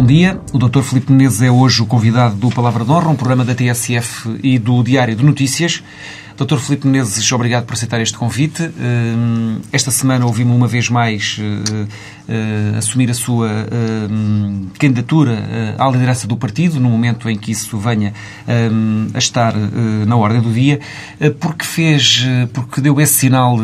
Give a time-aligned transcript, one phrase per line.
[0.00, 0.80] Bom dia, o Dr.
[0.80, 4.58] Filipe Menezes é hoje o convidado do Palavra de Honra, um programa da TSF e
[4.58, 5.82] do Diário de Notícias.
[6.38, 6.56] Dr.
[6.56, 8.62] Filipe Menezes, obrigado por aceitar este convite.
[8.62, 13.50] Hum, esta semana ouvi-me uma vez mais uh, uh, assumir a sua
[14.78, 18.14] candidatura à liderança do partido, no momento em que isso venha
[19.12, 19.54] a estar
[20.06, 20.80] na ordem do dia,
[21.38, 23.58] porque fez, porque deu esse sinal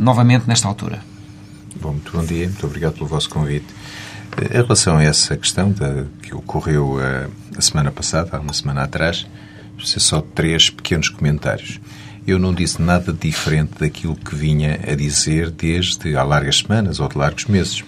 [0.00, 1.00] novamente nesta altura.
[1.78, 3.66] Bom, muito bom dia, muito obrigado pelo vosso convite.
[4.40, 5.74] Em relação a essa questão
[6.22, 9.26] que ocorreu a, a, semana passada, há uma semana atrás,
[9.84, 11.80] ser só três pequenos comentários.
[12.26, 17.08] Eu não disse nada diferente daquilo que vinha a dizer desde há largas semanas ou
[17.08, 17.84] de largos meses.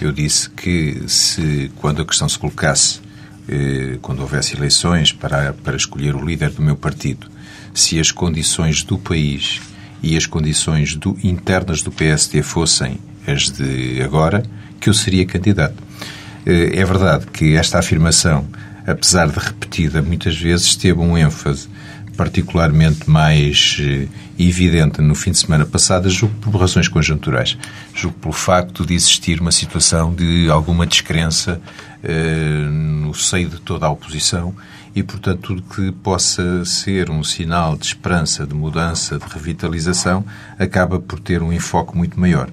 [0.00, 3.00] Eu disse que se, quando a questão se colocasse,
[3.48, 7.28] eh, quando houvesse eleições para, para escolher o líder do meu partido,
[7.74, 9.60] se as condições do país
[10.02, 14.42] e as condições do, internas do PSD fossem as de agora,
[14.80, 15.83] que eu seria candidato.
[16.46, 18.46] É verdade que esta afirmação,
[18.86, 21.68] apesar de repetida muitas vezes, teve um ênfase
[22.16, 23.78] particularmente mais
[24.38, 27.56] evidente no fim de semana passado, julgo por razões conjunturais.
[27.94, 31.60] Julgo pelo facto de existir uma situação de alguma descrença
[32.02, 34.54] eh, no seio de toda a oposição
[34.94, 40.24] e, portanto, tudo que possa ser um sinal de esperança, de mudança, de revitalização,
[40.58, 42.48] acaba por ter um enfoque muito maior.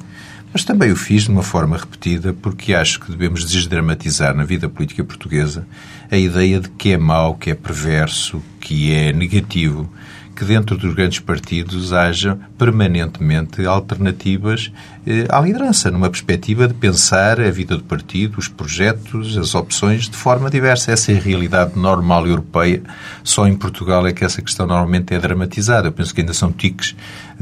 [0.53, 4.67] Mas também o fiz de uma forma repetida porque acho que devemos desdramatizar na vida
[4.67, 5.65] política portuguesa
[6.09, 9.89] a ideia de que é mau, que é perverso, que é negativo
[10.41, 14.71] que dentro dos grandes partidos haja permanentemente alternativas
[15.29, 20.15] à liderança, numa perspectiva de pensar a vida do partido, os projetos, as opções de
[20.15, 20.91] forma diversa.
[20.91, 22.81] Essa é a realidade normal europeia.
[23.23, 25.87] Só em Portugal é que essa questão normalmente é dramatizada.
[25.87, 26.95] Eu penso que ainda são tiques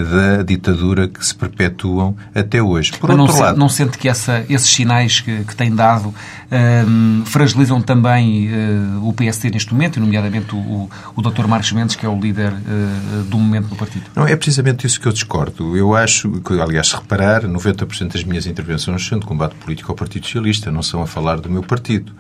[0.04, 2.94] da ditadura que se perpetuam até hoje.
[2.98, 6.14] Por Mas outro não, lado, não sente que essa, esses sinais que, que tem dado
[6.52, 11.46] um, fragilizam também uh, o PSD neste momento, nomeadamente o, o Dr.
[11.48, 14.06] Marcos Mendes, que é o líder uh, do momento do partido?
[14.16, 15.76] Não, é precisamente isso que eu discordo.
[15.76, 19.96] Eu acho que, aliás, se reparar, 90% das minhas intervenções são de combate político ao
[19.96, 22.14] Partido Socialista, não são a falar do meu partido.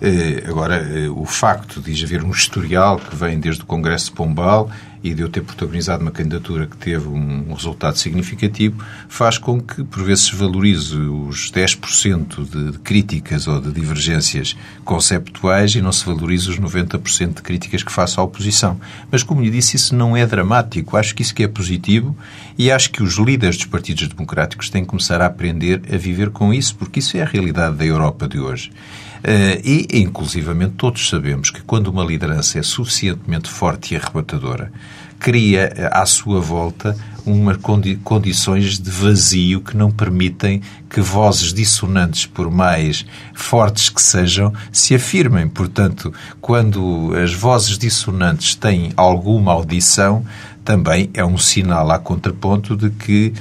[0.00, 4.12] Eh, agora, eh, o facto de haver um historial que vem desde o Congresso de
[4.12, 4.70] Pombal
[5.10, 9.84] e de eu ter protagonizado uma candidatura que teve um resultado significativo faz com que,
[9.84, 16.50] por vezes, valorize os 10% de críticas ou de divergências conceptuais e não se valorize
[16.50, 18.80] os 90% de críticas que faço à oposição.
[19.10, 20.96] Mas, como lhe disse, isso não é dramático.
[20.96, 22.16] Acho que isso que é positivo
[22.58, 26.30] e acho que os líderes dos partidos democráticos têm que começar a aprender a viver
[26.30, 28.70] com isso, porque isso é a realidade da Europa de hoje.
[29.26, 34.70] Uh, e, inclusivamente, todos sabemos que quando uma liderança é suficientemente forte e arrebatadora,
[35.18, 36.96] cria à sua volta
[37.26, 43.04] umas condi condições de vazio que não permitem que vozes dissonantes, por mais
[43.34, 45.48] fortes que sejam, se afirmem.
[45.48, 50.24] Portanto, quando as vozes dissonantes têm alguma audição,
[50.64, 53.32] também é um sinal a contraponto de que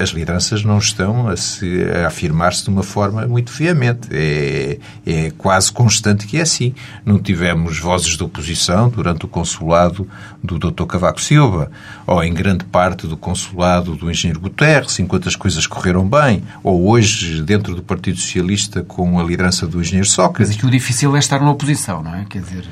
[0.00, 4.08] as lideranças não estão a, a afirmar-se de uma forma muito veemente.
[4.12, 6.74] É, é quase constante que é assim.
[7.04, 10.06] Não tivemos vozes de oposição durante o consulado
[10.42, 10.84] do Dr.
[10.84, 11.70] Cavaco Silva,
[12.06, 16.88] ou em grande parte do consulado do Engenheiro Guterres, enquanto as coisas correram bem, ou
[16.88, 20.54] hoje dentro do Partido Socialista com a liderança do Engenheiro Sócrates.
[20.54, 22.26] Mas que o difícil é estar na oposição, não é?
[22.28, 22.68] Quer dizer...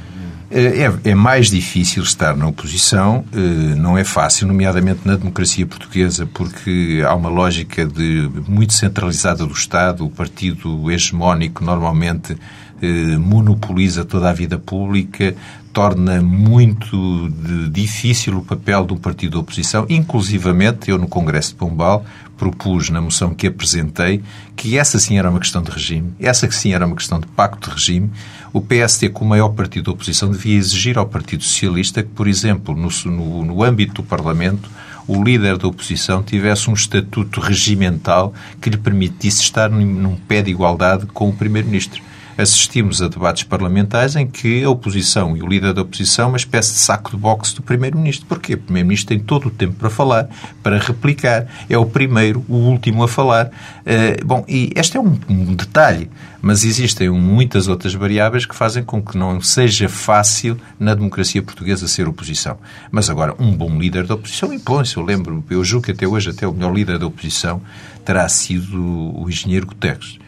[0.50, 6.24] É, é, mais difícil estar na oposição, eh, não é fácil, nomeadamente na democracia portuguesa,
[6.24, 12.34] porque há uma lógica de muito centralizada do Estado, o partido hegemónico normalmente
[12.80, 15.34] eh, monopoliza toda a vida pública,
[15.78, 17.30] torna muito
[17.70, 19.86] difícil o papel um partido de oposição.
[19.88, 22.04] Inclusivamente, eu no Congresso de Pombal
[22.36, 24.20] propus na moção que apresentei
[24.56, 27.28] que essa sim era uma questão de regime, essa que sim era uma questão de
[27.28, 28.10] pacto de regime.
[28.52, 32.74] O PST, como maior partido de oposição, devia exigir ao Partido Socialista que, por exemplo,
[32.74, 34.68] no, no, no âmbito do Parlamento,
[35.06, 40.50] o líder da oposição tivesse um estatuto regimental que lhe permitisse estar num pé de
[40.50, 42.02] igualdade com o Primeiro-Ministro
[42.38, 46.36] assistimos a debates parlamentares em que a oposição e o líder da oposição é uma
[46.36, 48.26] espécie de saco de boxe do Primeiro-Ministro.
[48.26, 48.54] Porquê?
[48.54, 50.28] O Primeiro-Ministro tem todo o tempo para falar,
[50.62, 51.46] para replicar.
[51.68, 53.46] É o primeiro, o último a falar.
[53.46, 56.08] Uh, bom, e este é um, um detalhe,
[56.40, 61.88] mas existem muitas outras variáveis que fazem com que não seja fácil na democracia portuguesa
[61.88, 62.56] ser oposição.
[62.92, 64.96] Mas agora, um bom líder da oposição impõe-se.
[64.96, 67.60] Eu lembro, eu julgo que até hoje até o melhor líder da oposição
[68.04, 68.80] terá sido
[69.20, 70.18] o engenheiro Guterres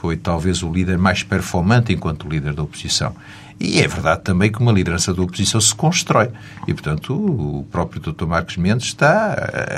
[0.00, 3.14] foi talvez o líder mais performante enquanto líder da oposição.
[3.60, 6.30] E é verdade também que uma liderança da oposição se constrói.
[6.68, 8.24] E, portanto, o próprio Dr.
[8.24, 9.32] Marcos Mendes está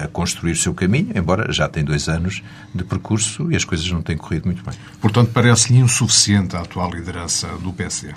[0.04, 2.42] a construir o seu caminho, embora já tem dois anos
[2.74, 4.74] de percurso e as coisas não têm corrido muito bem.
[5.00, 8.12] Portanto, parece-lhe insuficiente a atual liderança do PSD?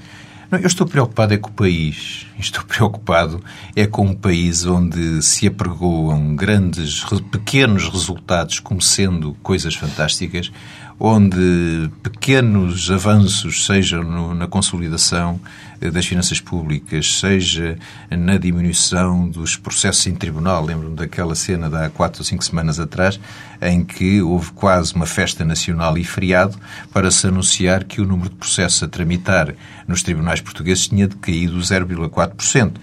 [0.54, 2.28] Não, eu estou preocupado é com o país.
[2.38, 3.44] Estou preocupado
[3.76, 10.52] é com um país onde se apregoam grandes, pequenos resultados como sendo coisas fantásticas,
[11.00, 15.40] onde pequenos avanços, seja no, na consolidação
[15.82, 17.78] eh, das finanças públicas, seja
[18.10, 22.80] na diminuição dos processos em tribunal, lembro-me daquela cena de há quatro ou cinco semanas
[22.80, 23.20] atrás,
[23.62, 26.58] em que houve quase uma festa nacional e feriado
[26.92, 29.54] para se anunciar que o número de processos a tramitar
[29.88, 32.74] nos tribunais portugueses tinha decaído 0,4%.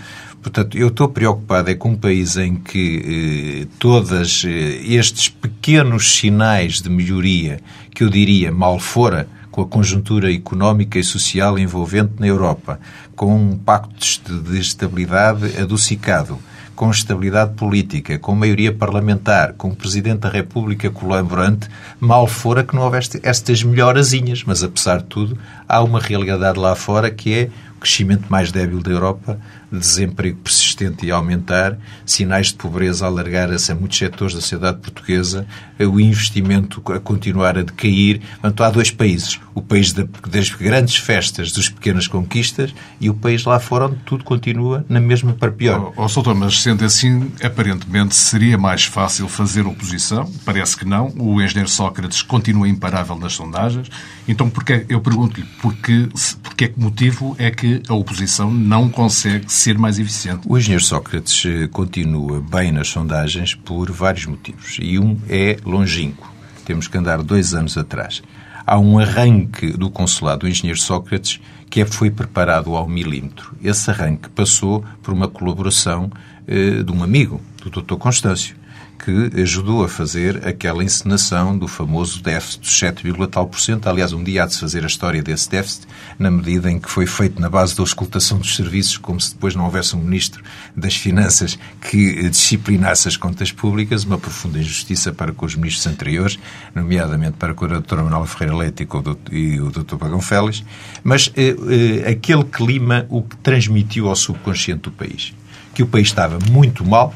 [0.42, 4.48] Portanto, eu estou preocupado é com um país em que eh, todos eh,
[4.84, 7.60] estes pequenos sinais de melhoria,
[7.94, 12.80] que eu diria mal fora, com a conjuntura económica e social envolvente na Europa,
[13.14, 16.38] com um pacto de estabilidade adocicado,
[16.74, 21.68] com estabilidade política, com maioria parlamentar, com o Presidente da República colaborante,
[22.00, 24.44] mal fora que não houvesse estas melhorazinhas.
[24.46, 25.36] Mas, apesar de tudo,
[25.68, 29.38] há uma realidade lá fora que é o crescimento mais débil da Europa,
[29.78, 35.46] desemprego persistente e aumentar, sinais de pobreza a alargar-se a muitos setores da sociedade portuguesa,
[35.78, 38.20] o investimento a continuar a decair.
[38.32, 39.40] Portanto, há dois países.
[39.54, 44.24] O país das grandes festas, das pequenas conquistas e o país lá fora onde tudo
[44.24, 45.92] continua na mesma para pior.
[45.96, 50.30] Oh, oh Soutor, mas sendo assim, aparentemente seria mais fácil fazer oposição?
[50.44, 51.12] Parece que não.
[51.16, 53.88] O engenheiro Sócrates continua imparável nas sondagens.
[54.28, 56.08] Então, porque, eu pergunto-lhe, porque,
[56.42, 60.46] porque é que motivo é que a oposição não consegue ser mais eficiente?
[60.48, 64.78] O engenheiro Sócrates eh, continua bem nas sondagens por vários motivos.
[64.80, 66.32] E um é longínquo.
[66.64, 68.22] Temos que andar dois anos atrás.
[68.66, 73.54] Há um arranque do consulado do engenheiro Sócrates que é, foi preparado ao milímetro.
[73.62, 76.10] Esse arranque passou por uma colaboração
[76.48, 77.96] eh, de um amigo, do Dr.
[77.96, 78.56] Constâncio
[79.04, 83.88] que ajudou a fazer aquela encenação do famoso déficit dos 7, tal por cento.
[83.88, 85.86] Aliás, um dia há de se fazer a história desse déficit,
[86.18, 89.54] na medida em que foi feito na base da auscultação dos serviços, como se depois
[89.54, 90.42] não houvesse um Ministro
[90.76, 96.38] das Finanças que disciplinasse as contas públicas, uma profunda injustiça para com os ministros anteriores,
[96.74, 98.86] nomeadamente para com a doutora Manuela Ferreira Leite
[99.32, 100.62] e o doutor Pagão Félix,
[101.02, 101.56] mas eh,
[102.04, 105.34] eh, aquele clima o que transmitiu ao subconsciente do país.
[105.74, 107.14] Que o país estava muito mal,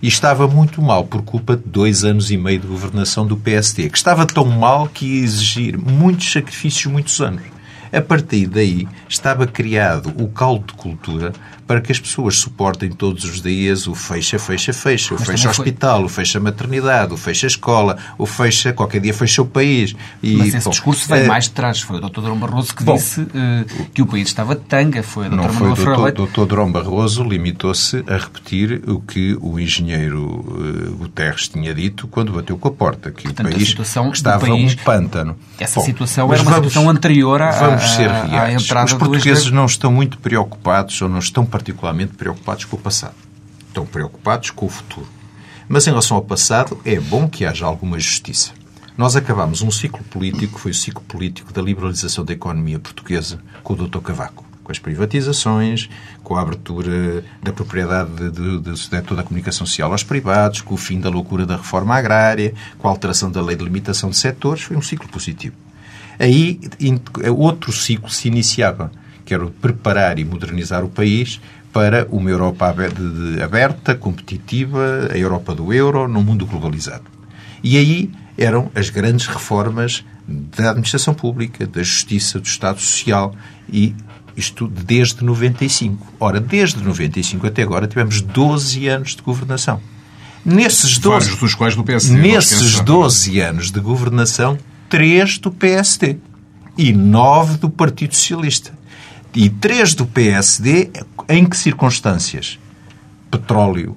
[0.00, 3.90] e estava muito mal por culpa de dois anos e meio de governação do PSD,
[3.90, 7.42] que estava tão mal que ia exigir muitos sacrifícios, muitos anos.
[7.92, 11.32] A partir daí estava criado o caldo de cultura
[11.68, 15.50] para que as pessoas suportem todos os dias o fecha, fecha, fecha, o Mas fecha
[15.50, 16.06] hospital, foi...
[16.06, 19.94] o fecha maternidade, o fecha escola, o fecha, qualquer dia fecha o país.
[20.22, 21.26] E, Mas esse bom, discurso vem é...
[21.26, 21.82] mais de trás.
[21.82, 22.22] Foi o Dr.
[22.22, 23.28] Durão Barroso que bom, disse uh,
[23.92, 25.02] que o país estava de tanga.
[25.02, 25.28] Foi a.
[25.28, 26.46] Não foi o Dr.
[26.46, 32.56] Durão Barroso limitou-se a repetir o que o engenheiro uh, Guterres tinha dito quando bateu
[32.56, 33.76] com a porta, que Portanto, o país
[34.14, 35.36] estava país, um pântano.
[35.58, 38.94] Essa bom, situação era uma vamos, situação anterior à, vamos ser à, à entrada Os
[38.94, 43.16] portugueses não estão muito preocupados ou não estão particularmente preocupados com o passado.
[43.66, 45.08] Estão preocupados com o futuro.
[45.68, 48.52] Mas em relação ao passado, é bom que haja alguma justiça.
[48.96, 53.40] Nós acabamos um ciclo político, que foi o ciclo político da liberalização da economia portuguesa,
[53.62, 53.98] com o Dr.
[53.98, 54.44] Cavaco.
[54.62, 55.88] Com as privatizações,
[56.22, 61.00] com a abertura da propriedade do setor da comunicação social aos privados, com o fim
[61.00, 64.76] da loucura da reforma agrária, com a alteração da lei de limitação de setores, foi
[64.76, 65.56] um ciclo positivo.
[66.18, 66.60] Aí
[67.36, 68.92] outro ciclo se iniciava
[69.28, 71.38] quero preparar e modernizar o país
[71.70, 72.74] para uma Europa
[73.44, 77.04] aberta, competitiva, a Europa do euro, num mundo globalizado.
[77.62, 83.34] E aí eram as grandes reformas da administração pública, da justiça, do Estado Social
[83.70, 83.94] e
[84.36, 86.14] Isto desde 95.
[86.20, 89.80] Ora, desde 95 até agora tivemos 12 anos de governação.
[90.44, 92.16] Nesses 12, Vários dos quais do PSD.
[92.16, 92.84] nesses esqueça.
[92.84, 94.56] 12 anos de governação,
[94.88, 96.18] 3 do PSD
[96.76, 98.77] e 9 do Partido Socialista.
[99.40, 100.90] E 3 do PSD,
[101.28, 102.58] em que circunstâncias?
[103.30, 103.96] Petróleo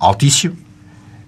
[0.00, 0.56] altíssimo,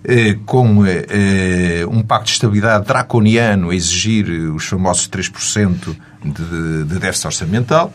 [0.03, 6.85] eh, com eh, eh, um pacto de estabilidade draconiano a exigir os famosos 3% de,
[6.87, 7.93] de déficit orçamental,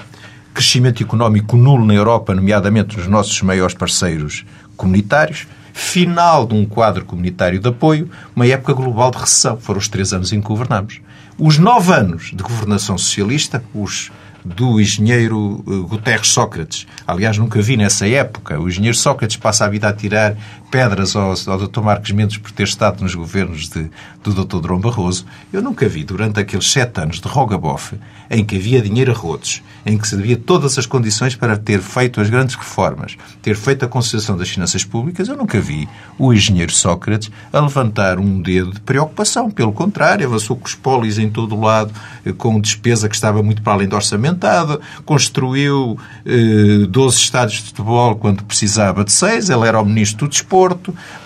[0.53, 4.45] crescimento económico nulo na Europa, nomeadamente nos nossos maiores parceiros
[4.77, 9.57] comunitários, final de um quadro comunitário de apoio, uma época global de recessão.
[9.57, 11.01] Foram os três anos em que governámos.
[11.38, 14.09] Os nove anos de governação socialista, os
[14.43, 16.88] do engenheiro eh, Guterres Sócrates.
[17.05, 18.60] Aliás, nunca vi nessa época.
[18.60, 20.36] O engenheiro Sócrates passa a vida a tirar
[20.69, 21.81] pedras ao, ao Dr.
[21.81, 23.89] Marcos Mendes por ter estado nos governos de,
[24.23, 24.67] do Dr.
[24.67, 25.25] Dom Barroso.
[25.51, 27.95] Eu nunca vi, durante aqueles sete anos de Rogaboff,
[28.29, 31.81] em que havia dinheiro a rodos, em que se havia todas as condições para ter
[31.81, 36.31] feito as grandes reformas, ter feito a concessão das finanças públicas, eu nunca vi o
[36.31, 39.49] engenheiro Sócrates a levantar um dedo de preocupação.
[39.49, 41.91] Pelo contrário, avançou com os polis em todo o lado,
[42.25, 47.67] eh, com despesa que estava muito para além do orçamentado, construiu eh, 12 estádios de
[47.69, 50.59] futebol quando precisava de seis, ele era o ministro do desporto.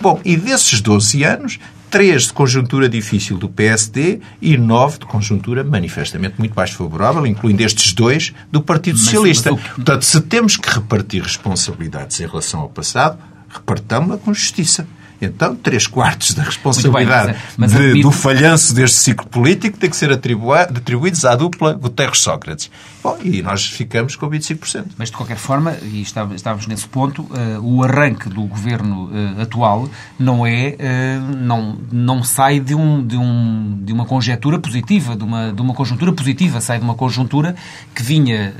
[0.00, 1.58] Bom, e desses 12 anos,
[1.90, 7.62] três de conjuntura difícil do PSD e nove de conjuntura manifestamente muito mais favorável, incluindo
[7.62, 9.52] estes dois do Partido Mas- Socialista.
[9.52, 14.86] mas o- Portanto, se temos que repartir responsabilidades em relação ao passado, repartamos-la com justiça.
[15.24, 19.78] Então, três quartos da responsabilidade bem, mas- mas de- admito- do falhanço deste ciclo político
[19.78, 22.70] tem que ser atribuídos à dupla Guterres-Sócrates.
[23.02, 24.86] Bom, e nós ficamos com 25%.
[24.96, 29.88] Mas, de qualquer forma, e estávamos nesse ponto, eh, o arranque do governo eh, atual
[30.18, 35.22] não é, eh, não, não sai de, um, de, um, de uma conjetura positiva, de
[35.24, 37.54] uma, de uma conjuntura positiva, sai de uma conjuntura
[37.94, 38.54] que vinha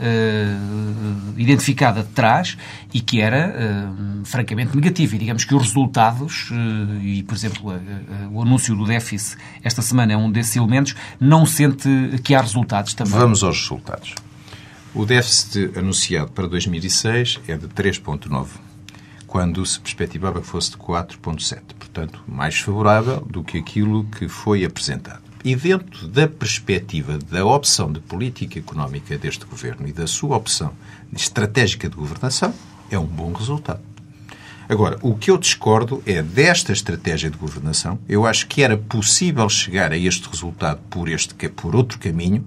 [1.37, 2.56] identificada de trás
[2.92, 3.54] e que era
[4.25, 5.14] francamente negativa.
[5.16, 6.50] E digamos que os resultados,
[7.02, 10.94] e por exemplo, eh, eh, o anúncio do déficit esta semana é um desses elementos,
[11.20, 11.88] não sente
[12.23, 13.12] que há resultados também.
[13.12, 14.14] Vamos aos resultados.
[14.94, 18.46] O déficit anunciado para 2006 é de 3,9,
[19.26, 21.61] quando se perspectivava que fosse de 4,7.
[21.78, 25.23] Portanto, mais favorável do que aquilo que foi apresentado.
[25.44, 30.73] E dentro da perspectiva da opção de política económica deste governo e da sua opção
[31.12, 32.54] estratégica de governação,
[32.90, 33.93] é um bom resultado.
[34.68, 37.99] Agora, o que eu discordo é desta estratégia de governação.
[38.09, 42.44] Eu acho que era possível chegar a este resultado por, este, por outro caminho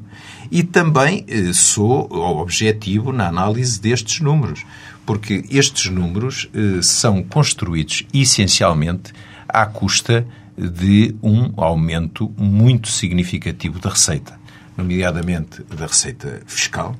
[0.52, 4.66] e também eh, sou objetivo na análise destes números,
[5.06, 9.14] porque estes números eh, são construídos essencialmente
[9.48, 10.26] à custa
[10.58, 14.40] de um aumento muito significativo da receita,
[14.76, 16.96] nomeadamente da receita fiscal,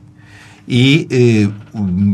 [0.68, 1.50] e eh,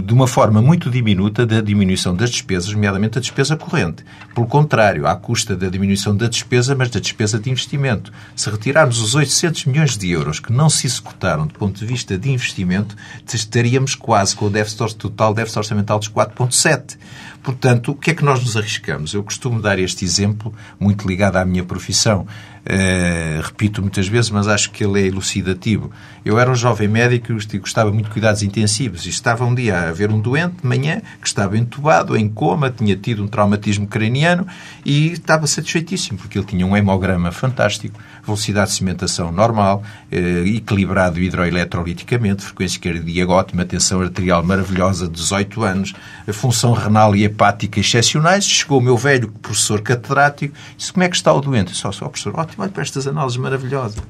[0.05, 4.05] de uma forma muito diminuta da diminuição das despesas, nomeadamente a despesa corrente.
[4.35, 8.11] Pelo contrário, à custa da diminuição da despesa, mas da despesa de investimento.
[8.35, 12.15] Se retirarmos os 800 milhões de euros que não se executaram do ponto de vista
[12.17, 12.95] de investimento,
[13.33, 16.97] estaríamos quase com o déficit total déficit orçamental dos 4,7.
[17.43, 19.13] Portanto, o que é que nós nos arriscamos?
[19.13, 22.25] Eu costumo dar este exemplo muito ligado à minha profissão.
[22.63, 25.91] Uh, repito muitas vezes, mas acho que ele é elucidativo.
[26.23, 29.89] Eu era um jovem médico e gostava muito de cuidados intensivos e estava um dia
[29.89, 33.85] a ver um doente de manhã que estava entubado, em coma, tinha tido um traumatismo
[33.85, 34.47] craniano
[34.85, 41.19] e estava satisfeitíssimo porque ele tinha um hemograma fantástico, velocidade de cimentação normal, uh, equilibrado
[41.19, 45.93] hidroeletroliticamente, frequência cardíaca ótima, tensão arterial maravilhosa, 18 anos,
[46.31, 48.45] função renal e hepática excepcionais.
[48.45, 51.75] Chegou o meu velho professor catedrático disse: Como é que está o doente?
[51.75, 54.01] Só sou professor, ótimo, olha para estas análises maravilhosas.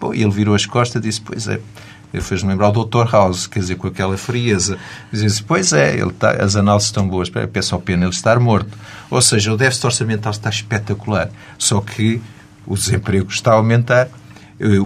[0.00, 1.60] Bom, ele virou as costas e disse: Pois é.
[2.12, 3.06] Ele fez-me lembrar o Dr.
[3.12, 4.78] House, quer dizer, com aquela frieza.
[5.12, 8.70] Dizia-se, pois é, ele tá, as análises estão boas, peço ao pena ele estar morto.
[9.10, 11.30] Ou seja, o déficit orçamental está espetacular.
[11.58, 12.22] Só que
[12.68, 14.08] o desemprego está a aumentar,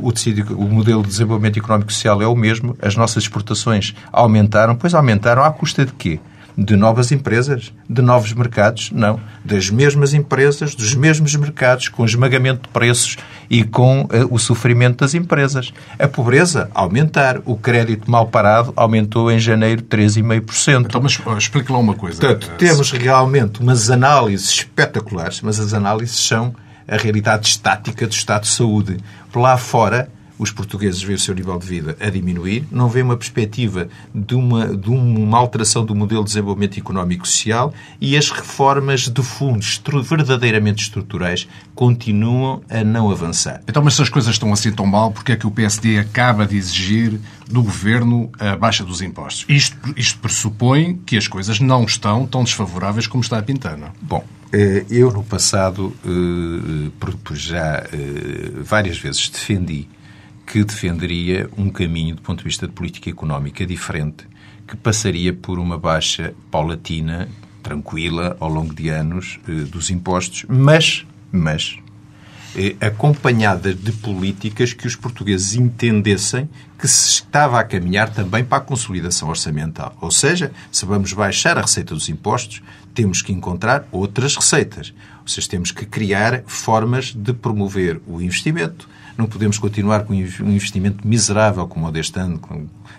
[0.03, 3.95] o, tecido, o modelo de desenvolvimento económico e social é o mesmo, as nossas exportações
[4.13, 6.21] aumentaram, pois aumentaram à custa de quê?
[6.55, 7.73] De novas empresas?
[7.89, 8.91] De novos mercados?
[8.93, 9.19] Não.
[9.43, 13.17] Das mesmas empresas, dos mesmos mercados, com esmagamento de preços
[13.49, 15.73] e com uh, o sofrimento das empresas.
[15.99, 16.71] A pobreza?
[16.75, 17.41] Aumentar.
[17.47, 20.85] O crédito mal parado aumentou em janeiro 13,5%.
[20.85, 22.21] Então, mas explica lá uma coisa.
[22.21, 26.55] Portanto, temos realmente umas análises espetaculares, mas as análises são
[26.87, 28.99] a realidade estática do Estado de Saúde.
[29.35, 30.11] Lá fora,
[30.43, 34.35] os portugueses veem o seu nível de vida a diminuir, não vê uma perspectiva de
[34.35, 39.23] uma, de uma alteração do modelo de desenvolvimento económico e social e as reformas de
[39.23, 43.63] fundos verdadeiramente estruturais continuam a não avançar.
[43.69, 46.45] Então, mas se as coisas estão assim tão mal, porque é que o PSD acaba
[46.45, 49.45] de exigir do Governo a baixa dos impostos?
[49.49, 53.93] Isto, isto pressupõe que as coisas não estão tão desfavoráveis como está a pintar, não?
[54.01, 54.42] Bom, eh,
[54.91, 59.89] eu no passado eh, já eh, várias vezes defendi
[60.47, 64.27] que defenderia um caminho do ponto de vista de política económica diferente,
[64.69, 67.29] que passaria por uma baixa paulatina,
[67.63, 69.41] tranquila, ao longo de anos,
[69.71, 71.79] dos impostos, mas, mas
[72.81, 78.61] acompanhada de políticas que os portugueses entendessem que se estava a caminhar também para a
[78.61, 79.97] consolidação orçamental.
[80.01, 82.61] Ou seja, se vamos baixar a receita dos impostos,
[82.95, 84.93] temos que encontrar outras receitas.
[85.23, 88.89] Ou seja, temos que criar formas de promover o investimento.
[89.17, 92.41] Não podemos continuar com um investimento miserável como o deste ano,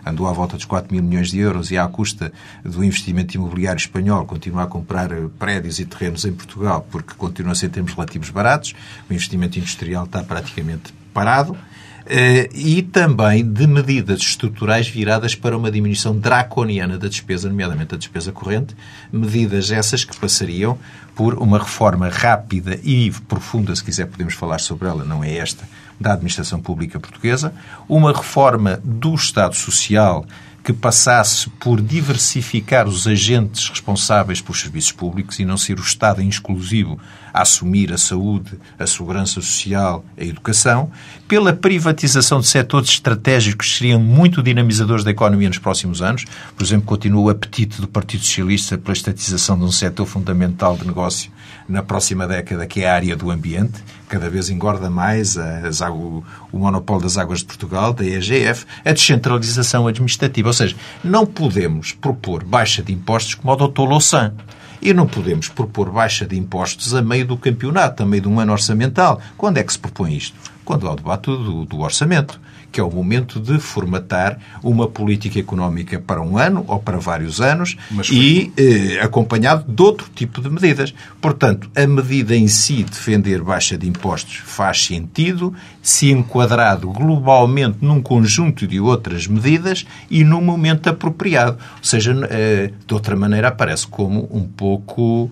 [0.06, 2.32] andou à volta dos 4 mil milhões de euros e à custa
[2.64, 7.54] do investimento imobiliário espanhol continuar a comprar eh, prédios e terrenos em Portugal porque continua
[7.54, 8.76] a ser termos relativos baratos.
[9.10, 11.58] O investimento industrial está praticamente parado.
[12.06, 17.98] Eh, e também de medidas estruturais viradas para uma diminuição draconiana da despesa, nomeadamente da
[17.98, 18.76] despesa corrente,
[19.12, 20.78] medidas essas que passariam
[21.16, 25.68] por uma reforma rápida e profunda, se quiser podemos falar sobre ela, não é esta,
[26.00, 27.54] da administração pública portuguesa,
[27.88, 30.26] uma reforma do Estado Social
[30.64, 36.22] que passasse por diversificar os agentes responsáveis pelos serviços públicos e não ser o Estado
[36.22, 36.98] exclusivo
[37.34, 40.90] a assumir a saúde, a segurança social, a educação,
[41.28, 46.26] pela privatização de setores estratégicos que seriam muito dinamizadores da economia nos próximos anos.
[46.56, 50.86] Por exemplo, continua o apetite do Partido Socialista pela estatização de um setor fundamental de
[50.86, 51.32] negócio
[51.68, 53.84] na próxima década, que é a área do ambiente.
[54.14, 58.92] Cada vez engorda mais as, o, o monopólio das águas de Portugal, da EGF, a
[58.92, 60.50] descentralização administrativa.
[60.50, 63.82] Ou seja, não podemos propor baixa de impostos como o Dr.
[63.82, 64.32] Louçã.
[64.80, 68.40] E não podemos propor baixa de impostos a meio do campeonato, a meio de um
[68.40, 69.20] ano orçamental.
[69.36, 70.38] Quando é que se propõe isto?
[70.64, 72.40] Quando há o debate do, do orçamento
[72.74, 77.40] que é o momento de formatar uma política económica para um ano ou para vários
[77.40, 77.78] anos
[78.12, 80.92] e eh, acompanhado de outro tipo de medidas.
[81.22, 85.54] Portanto, a medida em si, defender baixa de impostos, faz sentido
[85.84, 91.60] se enquadrado globalmente num conjunto de outras medidas e no momento apropriado.
[91.78, 95.32] Ou seja, eh, de outra maneira, aparece como um pouco.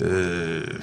[0.00, 0.76] Eh,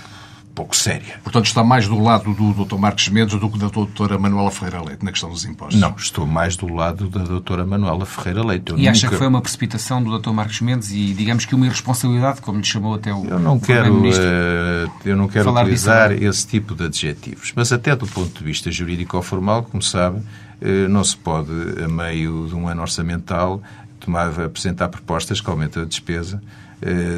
[0.55, 1.19] pouco séria.
[1.21, 2.77] Portanto, está mais do lado do Dr.
[2.77, 5.79] Marcos Mendes do que da doutora Manuela Ferreira Leite na questão dos impostos?
[5.79, 8.71] Não, estou mais do lado da doutora Manuela Ferreira Leite.
[8.71, 8.91] Eu e nunca...
[8.91, 10.31] acha que foi uma precipitação do Dr.
[10.31, 13.93] Marcos Mendes e, digamos que uma irresponsabilidade, como lhe chamou até o Eu não quero,
[13.99, 18.71] uh, eu não quero utilizar esse tipo de adjetivos, mas até do ponto de vista
[18.71, 21.51] jurídico ou formal, como sabe, uh, não se pode,
[21.83, 23.61] a meio de um ano orçamental,
[23.99, 26.41] tomar, apresentar propostas que aumentam a despesa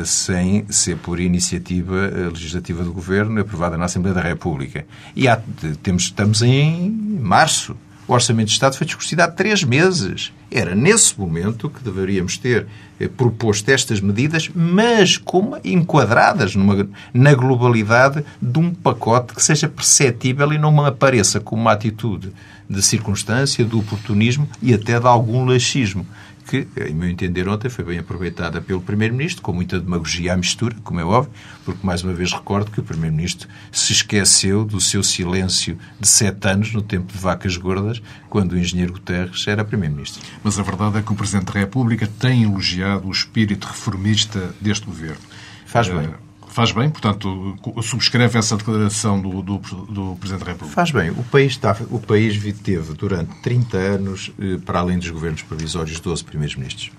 [0.06, 4.86] sem ser por iniciativa eh, legislativa do Governo aprovada na Assembleia da República.
[5.16, 5.42] E há,
[5.82, 6.90] temos, estamos em
[7.20, 7.76] março.
[8.08, 10.32] O Orçamento de Estado foi discutido há três meses.
[10.50, 12.66] Era nesse momento que deveríamos ter
[13.00, 19.68] eh, proposto estas medidas, mas como enquadradas numa, na globalidade de um pacote que seja
[19.68, 22.32] perceptível e não apareça como uma atitude
[22.70, 26.06] de circunstância, de oportunismo e até de algum laxismo
[26.48, 30.76] que, em meu entender, ontem foi bem aproveitada pelo Primeiro-Ministro, com muita demagogia à mistura,
[30.84, 31.32] como é óbvio,
[31.66, 36.48] porque, mais uma vez, recordo que o Primeiro-Ministro se esqueceu do seu silêncio de sete
[36.48, 40.22] anos, no tempo de vacas gordas, quando o engenheiro Guterres era Primeiro-Ministro.
[40.44, 44.86] Mas a verdade é que o Presidente da República tem elogiado o espírito reformista deste
[44.86, 45.22] governo.
[45.66, 46.08] Faz bem.
[46.08, 46.27] Uh,
[46.58, 50.74] Faz bem, portanto, subscreve essa declaração do, do, do, Presidente da República.
[50.74, 51.12] Faz bem.
[51.12, 56.00] O país, está, o país teve durante 30 anos, eh, para além dos governos provisórios,
[56.00, 56.90] 12 primeiros ministros.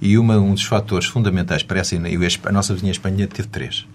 [0.00, 1.94] E uma, um dos fatores fundamentais para essa.
[1.94, 3.86] A nossa vizinha Espanha teve três.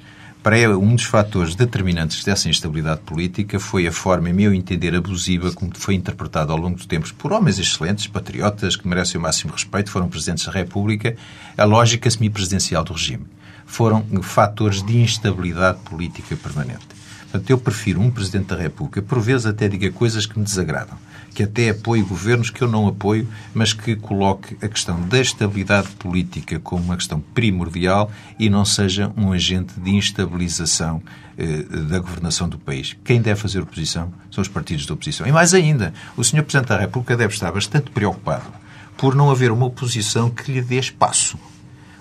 [0.42, 5.52] Para um dos fatores determinantes dessa instabilidade política foi a forma, em meu entender, abusiva
[5.52, 9.52] como foi interpretada ao longo dos tempos por homens excelentes, patriotas, que merecem o máximo
[9.52, 11.14] respeito, foram presidentes da República,
[11.58, 13.26] a lógica semipresidencial do regime
[13.74, 16.86] foram fatores de instabilidade política permanente.
[17.24, 20.96] Portanto, eu prefiro um Presidente da República, por vezes até diga coisas que me desagradam,
[21.34, 25.88] que até apoie governos que eu não apoio, mas que coloque a questão da estabilidade
[25.98, 31.02] política como uma questão primordial e não seja um agente de instabilização
[31.36, 32.96] eh, da governação do país.
[33.04, 35.26] Quem deve fazer oposição são os partidos da oposição.
[35.26, 36.44] E mais ainda, o Sr.
[36.44, 38.54] Presidente da República deve estar bastante preocupado
[38.96, 41.40] por não haver uma oposição que lhe dê espaço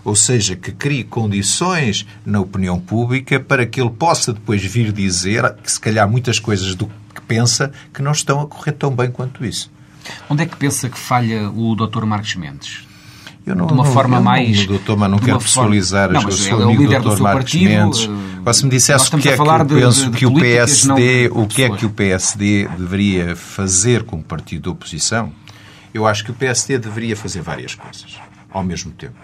[0.05, 5.55] ou seja, que crie condições na opinião pública para que ele possa depois vir dizer
[5.63, 9.11] que se calhar muitas coisas do que pensa que não estão a correr tão bem
[9.11, 9.71] quanto isso.
[10.29, 12.05] Onde é que pensa que falha o Dr.
[12.05, 12.87] Marcos Mendes?
[13.45, 14.59] Eu não, de uma não, forma eu mais.
[14.61, 17.01] Não, doutor, mas não quero forma- pessoalizar as mas eu sou o amigo do do
[17.01, 17.15] Dr.
[17.17, 18.09] seu Marcos partido, Mendes.
[18.39, 21.29] Agora, se me dissesse o que é que eu de- penso de- que o PSD,
[21.33, 25.33] o que é que o PSD deveria fazer como partido de oposição,
[25.93, 28.17] eu acho que o PSD deveria fazer várias coisas
[28.51, 29.15] ao mesmo tempo.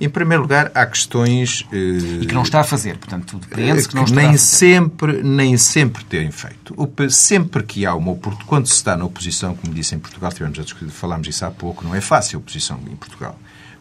[0.00, 2.96] Em primeiro lugar, há questões eh, E que não está a fazer.
[2.98, 6.74] Portanto, depreende-se que não está nem sempre nem sempre terem feito.
[7.10, 10.58] Sempre que há uma oportunidade, quando se está na oposição, como disse em Portugal, tivemos
[10.58, 13.36] a discutir, falámos isso há pouco, não é fácil a oposição em Portugal.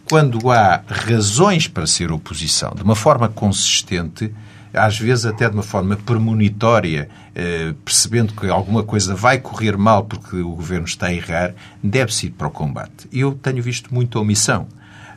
[0.10, 4.34] Quando há razões para ser oposição, de uma forma consistente,
[4.74, 10.06] às vezes até de uma forma premonitória, eh, percebendo que alguma coisa vai correr mal
[10.06, 11.54] porque o governo está a errar,
[11.84, 13.08] deve-se ir para o combate.
[13.12, 14.68] Eu tenho visto muita omissão.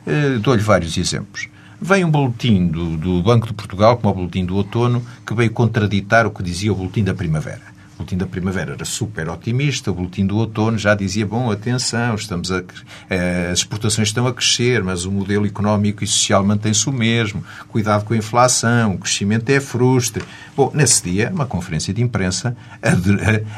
[0.05, 1.47] Eh, Dou-lhe vários exemplos.
[1.83, 5.49] Vem um boletim do, do Banco de Portugal, como o boletim do outono, que veio
[5.51, 7.71] contraditar o que dizia o boletim da primavera.
[7.95, 12.13] O boletim da primavera era super otimista, o boletim do outono já dizia, bom, atenção,
[12.13, 12.63] estamos a,
[13.09, 17.43] eh, as exportações estão a crescer, mas o modelo económico e social mantém-se o mesmo,
[17.67, 20.23] cuidado com a inflação, o crescimento é frustre.
[20.55, 22.91] Bom, nesse dia, uma conferência de imprensa a, a,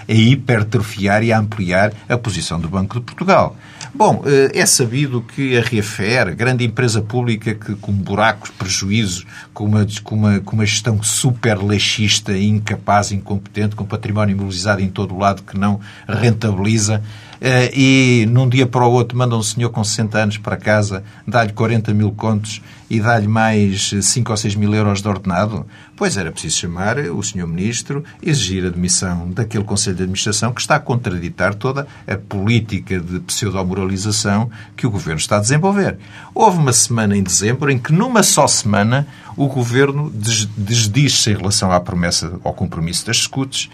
[0.07, 3.57] a hipertrofiar e a ampliar a posição do Banco de Portugal.
[3.95, 9.65] Bom, eh, é sabido que a Refer, grande empresa pública que com buracos, prejuízos, com
[9.65, 15.13] uma, com uma, com uma gestão super laxista, incapaz, incompetente, com património imobilizado em todo
[15.13, 17.03] o lado que não rentabiliza,
[17.39, 21.03] eh, e num dia para o outro manda um senhor com 60 anos para casa,
[21.27, 25.67] dá-lhe 40 mil contos e dá-lhe mais 5 ou 6 mil euros de ordenado?
[25.95, 30.59] Pois era preciso chamar o senhor Ministro, exigir a demissão daquele Conselho de Administração que
[30.59, 35.97] está a contraditar toda a política de pseudo-moralização que o Governo está a desenvolver.
[36.33, 41.35] Houve uma semana em dezembro em que, numa só semana, o Governo des- desdiz-se em
[41.37, 43.69] relação à promessa, ao compromisso das escutes,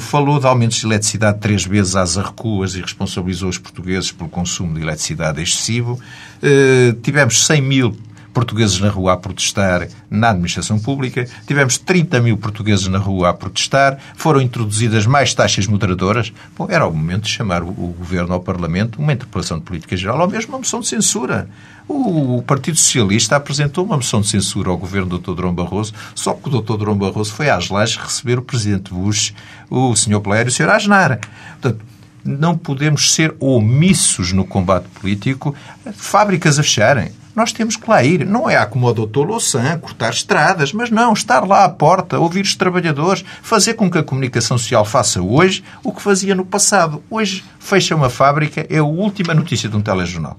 [0.00, 4.74] falou de aumentos de eletricidade três vezes às arrecuas e responsabilizou os portugueses pelo consumo
[4.74, 5.98] de eletricidade excessivo.
[6.42, 7.96] Eh, tivemos 100 mil
[8.32, 13.34] portugueses na rua a protestar na administração pública, tivemos 30 mil portugueses na rua a
[13.34, 16.32] protestar, foram introduzidas mais taxas moderadoras.
[16.56, 19.96] Bom, era o momento de chamar o, o Governo ao Parlamento, uma interpelação de política
[19.96, 21.48] geral, ou mesmo uma moção de censura.
[21.88, 25.34] O, o Partido Socialista apresentou uma moção de censura ao Governo do Dr.
[25.34, 26.76] Durão Barroso, só que o Dr.
[26.76, 29.34] Durão Barroso foi às lajes receber o Presidente Bush,
[29.70, 30.20] o Sr.
[30.20, 30.68] Blair e o Sr.
[30.68, 31.18] Aznar.
[31.60, 31.84] Portanto,
[32.24, 35.54] não podemos ser omissos no combate político,
[35.94, 37.10] fábricas a fecharem.
[37.38, 38.26] Nós temos que lá ir.
[38.26, 42.18] Não é a como o doutor Louçã, cortar estradas, mas não, estar lá à porta,
[42.18, 46.44] ouvir os trabalhadores, fazer com que a comunicação social faça hoje o que fazia no
[46.44, 47.00] passado.
[47.08, 50.36] Hoje fecha uma fábrica, é a última notícia de um telejornal.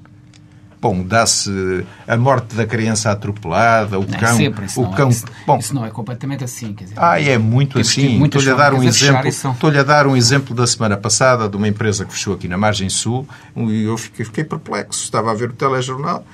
[0.82, 4.38] Bom, dá-se a morte da criança atropelada, o Não, cão.
[4.38, 5.08] sempre, isso, o não, cão.
[5.08, 6.74] é, isso, Bom, isso não é completamente assim.
[6.74, 8.24] Quer dizer, ah, é muito assim.
[8.24, 9.32] Estou-lhe a dar um exemplo.
[9.34, 12.48] são- Estou-lhe a dar um exemplo da semana passada de uma empresa que fechou aqui
[12.48, 15.04] na margem sul e eu fiquei, fiquei perplexo.
[15.04, 16.26] Estava a ver o telejornal,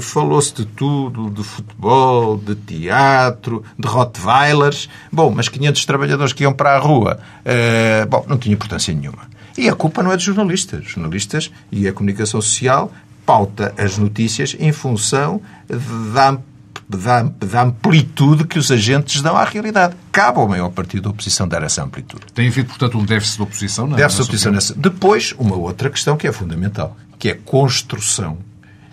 [0.00, 4.88] falou-se de tudo, de futebol, de teatro, de Rottweilers.
[5.12, 9.28] Bom, mas 500 trabalhadores que iam para a rua, eh, bom, não tinha importância nenhuma.
[9.56, 10.86] E a culpa não é dos jornalistas.
[10.86, 12.92] Os jornalistas e a comunicação social
[13.26, 15.40] pauta as notícias em função
[16.12, 16.38] da
[16.88, 19.94] da, da amplitude que os agentes dão à realidade.
[20.10, 22.24] Cabe ao maior partido da oposição dar essa amplitude.
[22.34, 23.86] Tem havido, portanto, um déficit de oposição?
[23.86, 24.74] Não, Deve-se oposição nessa.
[24.74, 28.38] Depois, uma outra questão que é fundamental, que é a construção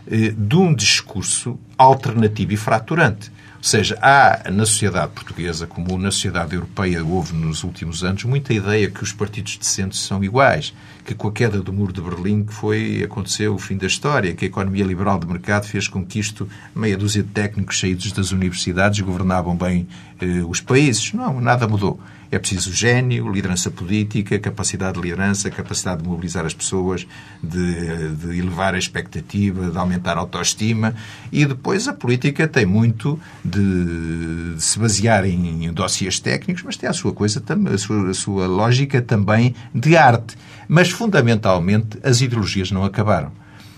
[0.09, 3.31] de um discurso alternativo e fraturante.
[3.57, 8.53] Ou seja, há na sociedade portuguesa, como na sociedade europeia houve nos últimos anos, muita
[8.53, 11.99] ideia que os partidos de centro são iguais, que com a queda do muro de
[11.99, 15.87] Berlim que foi, aconteceu o fim da história, que a economia liberal de mercado fez
[15.87, 19.87] com que isto, meia dúzia de técnicos saídos das universidades governavam bem
[20.21, 21.11] eh, os países.
[21.13, 21.99] Não, nada mudou.
[22.31, 27.07] É preciso gênio, liderança política, capacidade de liderança, capacidade de mobilizar as pessoas,
[27.41, 30.93] de, de elevar a expectativa, de aumentar a autoestima.
[31.31, 36.75] E depois a política tem muito de, de se basear em, em dossiês técnicos, mas
[36.75, 37.41] tem a sua coisa,
[37.73, 40.35] a sua, a sua lógica também de arte.
[40.67, 43.31] Mas fundamentalmente as ideologias não acabaram.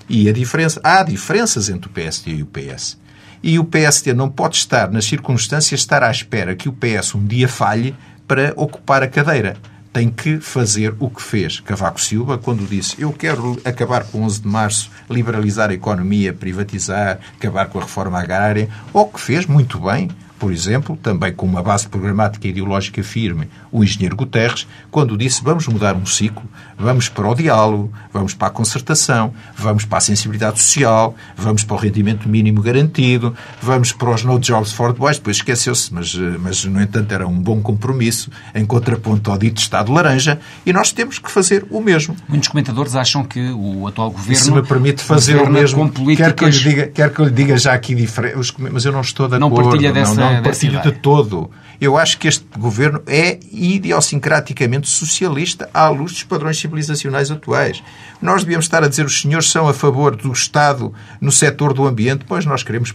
[0.09, 2.97] E a diferença, há diferenças entre o PSD e o PS.
[3.41, 7.25] E o PSD não pode estar, nas circunstâncias, estar à espera que o PS um
[7.25, 7.95] dia falhe
[8.29, 9.57] para ocupar a cadeira.
[9.91, 14.43] Tem que fazer o que fez Cavaco Silva quando disse eu quero acabar com 11
[14.43, 19.79] de março, liberalizar a economia, privatizar, acabar com a reforma agrária, ou que fez muito
[19.79, 20.07] bem
[20.39, 25.43] por exemplo, também com uma base programática e ideológica firme, o engenheiro Guterres, quando disse
[25.43, 26.43] vamos mudar um ciclo,
[26.77, 31.75] vamos para o diálogo, vamos para a concertação, vamos para a sensibilidade social, vamos para
[31.75, 36.63] o rendimento mínimo garantido, vamos para os no jobs for boys, depois esqueceu-se, mas, mas
[36.63, 41.19] no entanto era um bom compromisso em contraponto ao dito Estado laranja e nós temos
[41.19, 42.15] que fazer o mesmo.
[42.29, 44.35] Muitos comentadores acham que o atual governo.
[44.35, 46.27] se me permite fazer o mesmo, políticas...
[46.27, 48.93] quer, que eu lhe diga, quer que eu lhe diga já aqui diferente, mas eu
[48.93, 49.71] não estou de não acordo.
[49.71, 51.49] Partilha dessa, não, não partilho de todo.
[51.79, 57.81] Eu acho que este governo é idiosincraticamente socialista à luz dos padrões civilizacionais atuais.
[58.21, 61.87] Nós devíamos estar a dizer os senhores são a favor do Estado no setor do
[61.87, 62.93] ambiente, pois nós queremos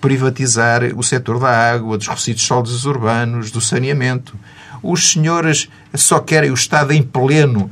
[0.00, 4.38] privatizar o setor da água, dos resíduos sólidos urbanos, do saneamento.
[4.80, 7.70] Os senhores só querem o Estado em pleno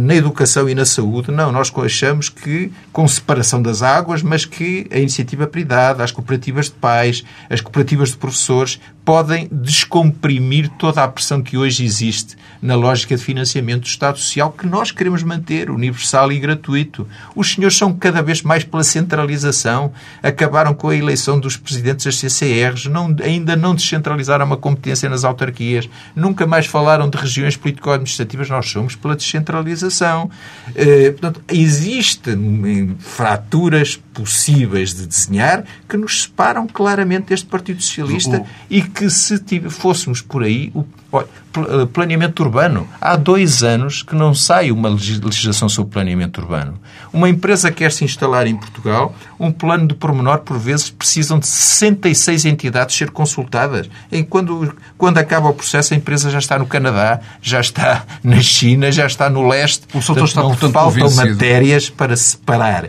[0.00, 1.30] na educação e na saúde.
[1.30, 6.66] Não, nós achamos que com separação das águas, mas que a iniciativa privada, as cooperativas
[6.66, 12.76] de pais, as cooperativas de professores podem descomprimir toda a pressão que hoje existe na
[12.76, 17.08] lógica de financiamento do Estado Social que nós queremos manter, universal e gratuito.
[17.34, 19.92] Os senhores são cada vez mais pela centralização,
[20.22, 25.24] acabaram com a eleição dos presidentes das CCRs, não, ainda não descentralizaram uma competência nas
[25.24, 30.30] autarquias, nunca mais falaram de regiões político-administrativas, nós somos pela descentralização.
[30.72, 38.46] Eh, portanto, existem fraturas possíveis de desenhar que nos separam claramente deste Partido Socialista o...
[38.68, 42.86] e que se fôssemos por aí, o eh, planeamento urbano.
[43.00, 46.78] Há dois anos que não sai uma legislação sobre planeamento urbano.
[47.12, 51.46] Uma empresa quer se instalar em Portugal, um plano de pormenor, por vezes, precisam de
[51.46, 53.90] 66 entidades ser consultadas.
[54.12, 58.40] E quando, quando acaba o processo, a empresa já está no Canadá, já está na
[58.40, 59.86] China, já está no leste.
[59.88, 61.30] O portanto, está, não portanto, faltam convencido.
[61.30, 62.88] matérias para separar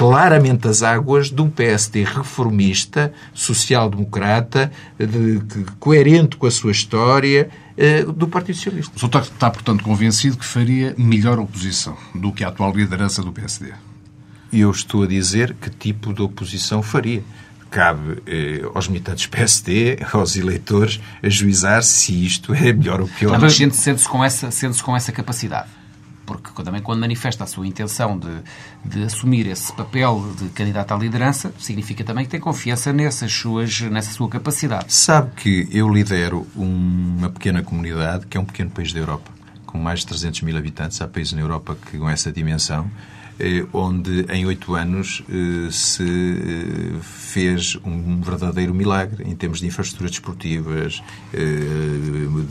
[0.00, 4.72] claramente as águas de um PSD reformista, social-democrata,
[5.78, 8.96] coerente com a sua história, eh, do Partido Socialista.
[8.96, 13.30] O senhor está, portanto, convencido que faria melhor oposição do que a atual liderança do
[13.30, 13.74] PSD?
[14.50, 17.22] Eu estou a dizer que tipo de oposição faria
[17.70, 23.38] cabe eh, aos militantes PSD, aos eleitores, ajuizar se isto é melhor ou pior.
[23.38, 25.79] Mas sente-se com, essa, sente com essa capacidade
[26.38, 28.40] porque também quando manifesta a sua intenção de,
[28.84, 33.80] de assumir esse papel de candidato à liderança, significa também que tem confiança nessas suas,
[33.80, 34.92] nessa sua capacidade.
[34.92, 39.30] Sabe que eu lidero uma pequena comunidade que é um pequeno país da Europa,
[39.66, 41.00] com mais de 300 mil habitantes.
[41.00, 42.88] Há países na Europa que com essa dimensão
[43.72, 50.10] onde em oito anos eh, se eh, fez um verdadeiro milagre em termos de infraestruturas
[50.10, 51.02] desportivas,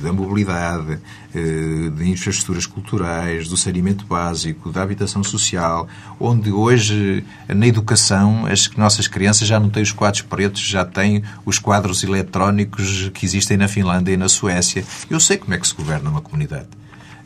[0.02, 1.00] da mobilidade,
[1.34, 5.88] de infraestruturas culturais, do saneamento básico, da habitação social,
[6.20, 11.24] onde hoje na educação as nossas crianças já não têm os quadros pretos, já têm
[11.46, 14.86] os quadros eletrónicos que existem na Finlândia e na Suécia.
[15.10, 16.68] Eu sei como é que se governa uma comunidade.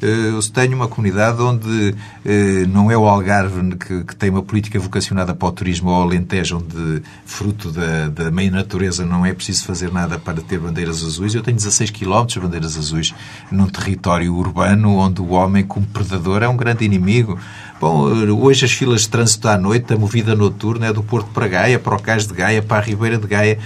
[0.02, 4.44] Eh, eu tenho uma comunidade onde eh, não é o Algarve que, que tem uma
[4.44, 9.26] política vocacionada para o turismo ou o Alentejo, onde, fruto da, da meia natureza, não
[9.26, 11.34] é preciso fazer nada para ter bandeiras azuis.
[11.34, 13.14] Eu tenho 16 km de bandeiras azuis
[13.52, 17.40] num território urbano onde o homem, como predador, é um grande inimigo.
[17.80, 18.04] Bom,
[18.42, 21.78] hoje as filas de trânsito à noite, a movida noturna é do Porto para Gaia,
[21.78, 23.60] para o Cais de Gaia, para a Ribeira de Gaia.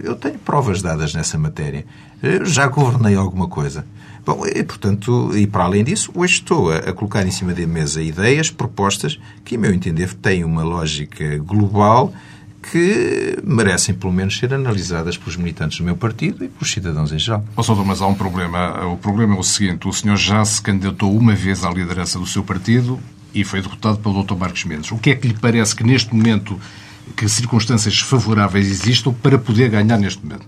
[0.00, 1.84] Eu tenho provas dadas nessa matéria.
[2.22, 3.84] Eu já governei alguma coisa.
[4.24, 7.66] Bom, e, portanto, e para além disso, hoje estou a, a, colocar em cima da
[7.66, 12.12] mesa ideias, propostas, que, a meu entender, têm uma lógica global
[12.70, 17.18] que merecem, pelo menos, ser analisadas pelos militantes do meu partido e pelos cidadãos em
[17.18, 17.44] geral.
[17.54, 18.86] Oh, Soutor, mas há um problema.
[18.86, 22.26] O problema é o seguinte: o senhor já se candidatou uma vez à liderança do
[22.26, 22.98] seu partido
[23.34, 24.36] e foi derrotado pelo Dr.
[24.36, 24.90] Marcos Mendes.
[24.92, 26.58] O que é que lhe parece que, neste momento,
[27.14, 30.46] que circunstâncias favoráveis existam para poder ganhar neste momento?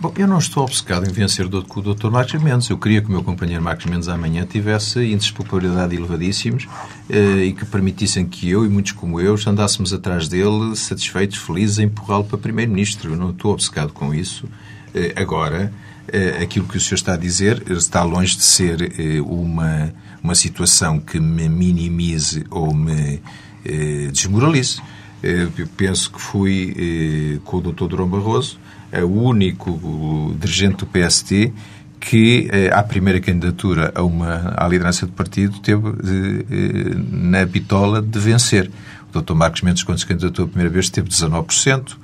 [0.00, 2.08] Bom, eu não estou obcecado em vencer com o Dr.
[2.08, 2.70] Marcos Mendes.
[2.70, 6.68] Eu queria que o meu companheiro Marcos Mendes amanhã tivesse índices de popularidade elevadíssimos
[7.10, 11.80] eh, e que permitissem que eu e muitos como eu andássemos atrás dele, satisfeitos, felizes,
[11.80, 13.10] a empurrá-lo para Primeiro-Ministro.
[13.10, 14.46] Eu não estou obcecado com isso.
[14.94, 15.72] Eh, agora,
[16.06, 20.36] eh, aquilo que o senhor está a dizer está longe de ser eh, uma, uma
[20.36, 23.20] situação que me minimize ou me
[23.64, 24.80] eh, desmoralize.
[25.24, 27.88] Eh, eu penso que fui com o Dr.
[27.88, 31.52] Durão Barroso é o único dirigente do PST
[32.00, 38.00] que, eh, à primeira candidatura a uma, à liderança do partido, teve eh, na bitola
[38.00, 38.70] de vencer.
[39.12, 39.34] O Dr.
[39.34, 41.96] Marcos Mendes, quando se candidatou a primeira vez, teve 19%.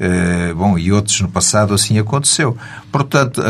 [0.00, 2.56] Uh, bom, e outros no passado assim aconteceu.
[2.92, 3.42] Portanto,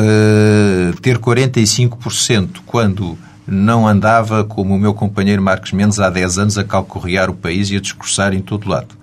[1.02, 6.64] ter 45% quando não andava como o meu companheiro Marcos Mendes há 10 anos a
[6.64, 8.96] calcorrear o país e a discursar em todo lado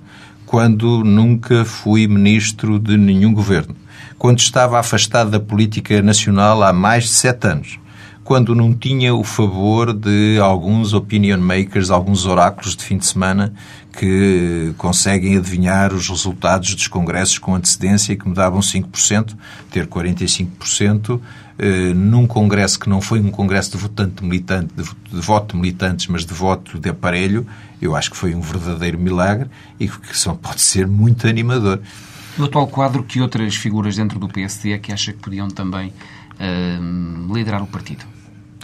[0.46, 3.76] quando nunca fui ministro de nenhum governo,
[4.18, 7.80] quando estava afastado da política nacional há mais de sete anos.
[8.24, 13.54] Quando não tinha o favor de alguns opinion makers, alguns oráculos de fim de semana
[14.00, 19.36] que conseguem adivinhar os resultados dos congressos com antecedência e que me davam 5%,
[19.70, 21.45] ter 45%, eh,
[21.96, 26.08] num congresso que não foi um congresso de votante militante, de, de voto de militantes,
[26.08, 27.48] mas de voto de aparelho,
[27.82, 31.80] eu acho que foi um verdadeiro milagre e que só pode ser muito animador.
[32.38, 35.88] No atual quadro, que outras figuras dentro do PSD é que acha que podiam também
[35.90, 38.04] uh, liderar o partido?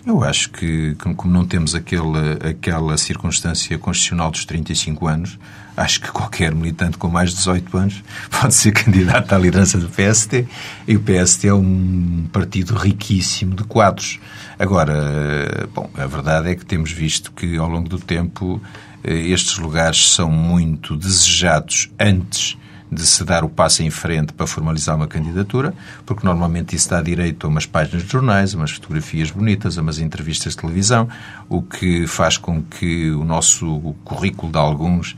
[0.06, 5.40] Eu acho que, como não temos aquele, aquela circunstância constitucional dos 35 anos,
[5.76, 9.90] acho que qualquer militante com mais de 18 anos pode ser candidato à liderança do
[9.90, 10.48] PST.
[10.88, 14.20] E o PST é um partido riquíssimo de quadros.
[14.60, 18.62] Agora, bom, a verdade é que temos visto que ao longo do tempo
[19.04, 22.58] eh, estes lugares são muito desejados antes
[22.92, 25.74] de se dar o passo em frente para formalizar uma candidatura,
[26.06, 29.82] porque normalmente isso dá direito a umas páginas de jornais, a umas fotografias bonitas, a
[29.82, 31.08] umas entrevistas de televisão,
[31.48, 35.16] o que faz com que o nosso currículo de alguns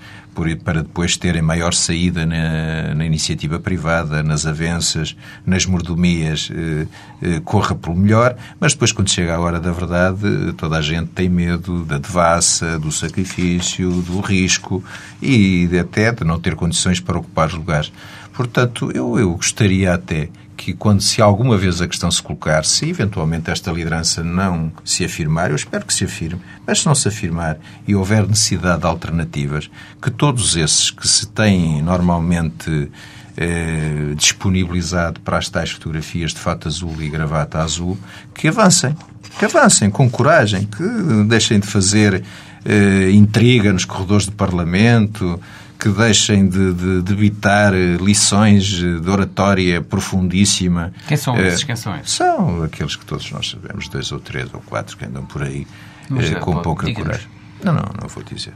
[0.64, 5.16] para depois terem maior saída na, na iniciativa privada, nas avanças,
[5.46, 6.88] nas mordomias, eh,
[7.22, 11.10] eh, corra pelo melhor, mas depois, quando chega a hora da verdade, toda a gente
[11.10, 14.84] tem medo da devassa, do sacrifício, do risco
[15.22, 17.92] e até de não ter condições para ocupar os lugares.
[18.34, 20.30] Portanto, eu, eu gostaria até
[20.64, 25.04] que quando se alguma vez a questão se colocar, se eventualmente esta liderança não se
[25.04, 28.88] afirmar, eu espero que se afirme, mas se não se afirmar e houver necessidade de
[28.88, 29.70] alternativas,
[30.02, 32.90] que todos esses que se têm normalmente
[33.36, 37.98] eh, disponibilizado para as tais fotografias de fato azul e gravata azul,
[38.34, 38.96] que avancem,
[39.38, 42.24] que avancem com coragem, que deixem de fazer
[42.64, 45.38] eh, intriga nos corredores do Parlamento,
[45.84, 50.94] que deixem de, de, debitar lições de oratória profundíssima.
[51.06, 51.66] Quem são esses?
[51.66, 52.14] Quem são esses?
[52.14, 55.68] São aqueles que todos nós sabemos, dois ou três ou quatro que andam por aí
[56.08, 57.28] Mas, eh, com pouca coragem.
[57.62, 58.54] Não, não, não vou dizer.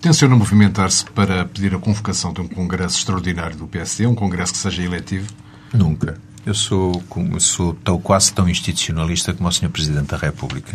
[0.00, 4.60] Tenciona movimentar-se para pedir a convocação de um congresso extraordinário do PSD, um congresso que
[4.60, 5.26] seja eletivo?
[5.74, 6.18] Nunca.
[6.46, 7.02] Eu sou,
[7.40, 9.70] sou tão, quase tão institucionalista como o Sr.
[9.70, 10.72] Presidente da República.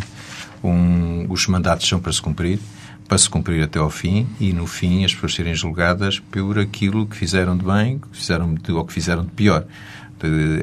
[0.62, 2.60] Um, os mandatos são para se cumprir
[3.08, 7.06] para se cumprir até ao fim e, no fim, as pessoas serem julgadas por aquilo
[7.06, 9.64] que fizeram de bem que fizeram de, ou que fizeram de pior.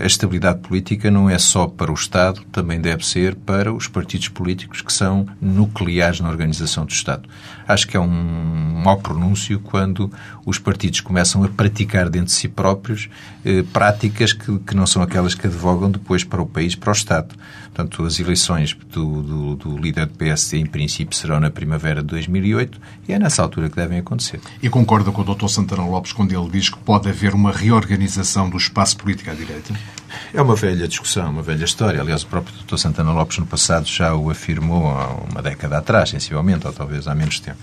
[0.02, 4.28] A estabilidade política não é só para o Estado, também deve ser para os partidos
[4.28, 7.30] políticos que são nucleares na organização do Estado.
[7.72, 10.12] Acho que é um mau pronúncio quando
[10.46, 13.10] os partidos começam a praticar dentro de si próprios
[13.46, 16.94] eh, práticas que, que não são aquelas que advogam depois para o país, para o
[16.94, 17.36] Estado.
[17.66, 22.08] Portanto, as eleições do, do, do líder do PSD, em princípio, serão na primavera de
[22.08, 24.42] 2008 e é nessa altura que devem acontecer.
[24.62, 25.48] E concorda com o Dr.
[25.48, 29.74] Santana Lopes quando ele diz que pode haver uma reorganização do espaço político à direita?
[30.34, 32.02] É uma velha discussão, uma velha história.
[32.02, 32.78] Aliás, o próprio Dr.
[32.78, 37.16] Santana Lopes, no passado, já o afirmou há uma década atrás, sensivelmente, ou talvez há
[37.16, 37.60] menos tempo.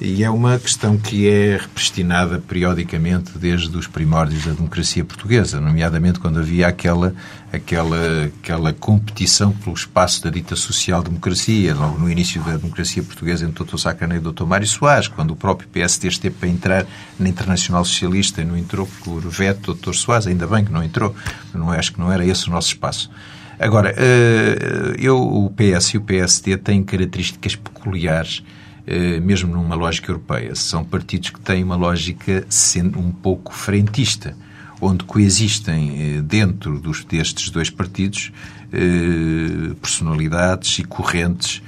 [0.00, 6.18] E é uma questão que é represtinada periodicamente desde os primórdios da democracia portuguesa, nomeadamente
[6.18, 7.14] quando havia aquela,
[7.52, 13.62] aquela, aquela competição pelo espaço da dita social-democracia, logo no início da democracia portuguesa entre
[13.62, 13.76] o Dr.
[13.76, 14.44] Sacana e o Dr.
[14.44, 16.86] Mário Soares, quando o próprio PSD esteve para entrar
[17.18, 19.92] na Internacional Socialista e não entrou por veto do Dr.
[19.92, 21.14] Soares, ainda bem que não entrou,
[21.52, 23.10] não, acho que não era esse o nosso espaço.
[23.58, 28.42] Agora, eh, eu, o PS e o PSD têm características peculiares
[29.22, 30.54] mesmo numa lógica europeia.
[30.54, 34.36] São partidos que têm uma lógica sendo um pouco frentista,
[34.80, 38.32] onde coexistem eh, dentro dos, destes dois partidos
[38.72, 41.62] eh, personalidades e correntes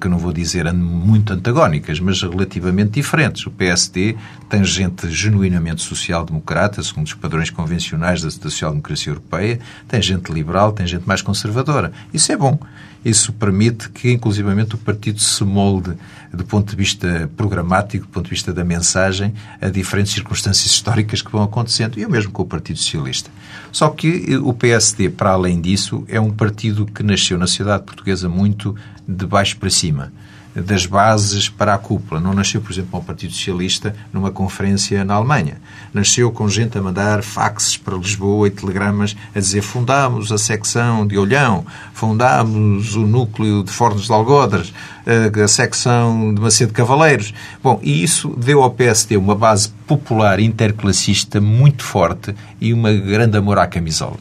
[0.00, 3.46] que não vou dizer muito antagónicas, mas relativamente diferentes.
[3.46, 4.16] O PSD
[4.48, 10.86] tem gente genuinamente social-democrata, segundo os padrões convencionais da social-democracia europeia, tem gente liberal, tem
[10.86, 11.92] gente mais conservadora.
[12.10, 12.58] Isso é bom.
[13.04, 15.94] Isso permite que, inclusivamente, o partido se molde
[16.32, 21.22] do ponto de vista programático, do ponto de vista da mensagem, a diferentes circunstâncias históricas
[21.22, 23.30] que vão acontecendo, e o mesmo com o Partido Socialista.
[23.72, 27.84] Só que eh, o PSD, para além disso, é um partido que nasceu na sociedade
[27.84, 28.74] portuguesa muito
[29.06, 30.12] de baixo para cima
[30.56, 32.20] das bases para a cúpula.
[32.20, 35.58] Não nasceu, por exemplo, o Partido Socialista numa conferência na Alemanha.
[35.92, 41.06] Nasceu com gente a mandar faxes para Lisboa e telegramas a dizer fundámos a secção
[41.06, 44.72] de Olhão, fundámos o núcleo de Fornos de Algodres,
[45.06, 47.34] a secção de Macedo Cavaleiros.
[47.62, 53.36] Bom, e isso deu ao PSD uma base popular interclassista muito forte e uma grande
[53.36, 54.16] amor à camisola.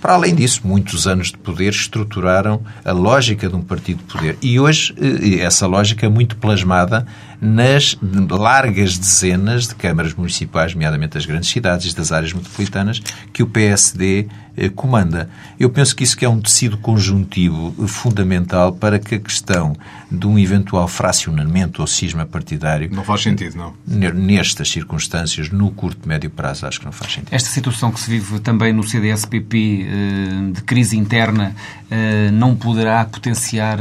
[0.00, 4.38] Para além disso, muitos anos de poder estruturaram a lógica de um partido de poder.
[4.40, 7.06] E hoje, eh, essa lógica é muito plasmada
[7.40, 7.96] nas
[8.28, 13.00] largas dezenas de câmaras municipais, nomeadamente das grandes cidades e das áreas metropolitanas,
[13.32, 15.30] que o PSD eh, comanda.
[15.58, 19.74] Eu penso que isso que é um tecido conjuntivo fundamental para que a questão
[20.10, 22.90] de um eventual fracionamento ou cisma partidário...
[22.92, 23.74] Não faz sentido, não?
[23.86, 27.32] Nestas circunstâncias, no curto e médio prazo, acho que não faz sentido.
[27.32, 31.54] Esta situação que se vive também no CDS-PP eh, de crise interna
[31.90, 33.78] eh, não poderá potenciar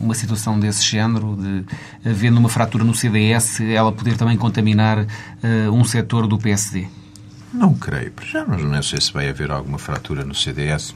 [0.00, 1.64] uma situação desse género, de
[2.04, 5.06] havendo uma fratura no CDS, ela poder também contaminar
[5.72, 6.86] um setor do PSD?
[7.54, 8.12] Não creio.
[8.28, 10.92] Já não, não sei se vai haver alguma fratura no CDS.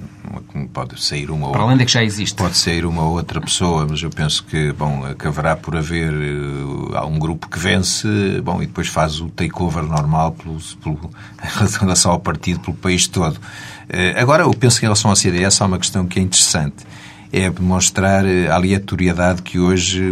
[0.72, 2.34] Pode sair uma Para além de que já existe.
[2.34, 7.16] Pode sair uma outra pessoa, mas eu penso que, bom, acabará por haver uh, um
[7.16, 8.09] grupo que vence,
[8.42, 10.98] bom, e depois faz o takeover normal pelo, pelo,
[11.40, 13.36] em relação ao partido, pelo país todo.
[13.36, 16.84] Uh, agora, eu penso que em relação ao CDS há uma questão que é interessante
[17.33, 20.03] é demonstrar a aleatoriedade que hoje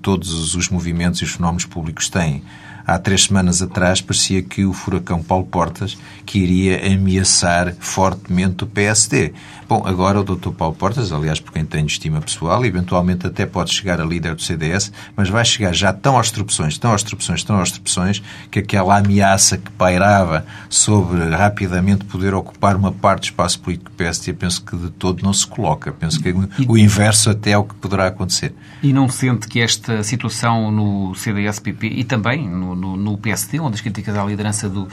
[0.00, 2.42] todos os movimentos e os fenómenos públicos têm
[2.86, 5.96] há três semanas atrás parecia que o furacão Paulo Portas
[6.26, 9.32] que iria ameaçar fortemente o PSD.
[9.74, 10.50] Bom, agora o Dr.
[10.50, 14.40] Paulo Portas, aliás, por quem tenho estima pessoal, eventualmente até pode chegar a líder do
[14.40, 18.22] CDS, mas vai chegar já tão às tropeções, tão às tropeções, tão às tropeções,
[18.52, 23.96] que aquela ameaça que pairava sobre rapidamente poder ocupar uma parte do espaço político do
[23.96, 25.90] PSD, penso que de todo não se coloca.
[25.90, 26.32] Penso que
[26.68, 28.54] o inverso até é o que poderá acontecer.
[28.80, 33.74] E não sente que esta situação no CDS-PP e também no, no, no PSD, onde
[33.74, 34.86] as críticas à liderança do,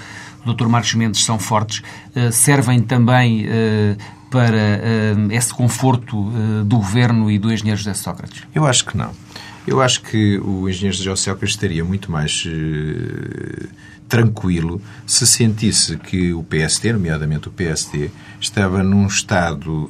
[0.44, 0.68] do Dr.
[0.68, 1.84] Marcos Mendes são fortes,
[2.16, 7.94] uh, servem também uh, para uh, esse conforto uh, do governo e do engenheiro José
[7.94, 8.42] Sócrates?
[8.56, 9.12] Eu acho que não.
[9.68, 13.68] Eu acho que o engenheiro José Sócrates estaria muito mais uh,
[14.08, 18.10] tranquilo se sentisse que o PSD, nomeadamente o PSD,
[18.40, 19.90] estava num estado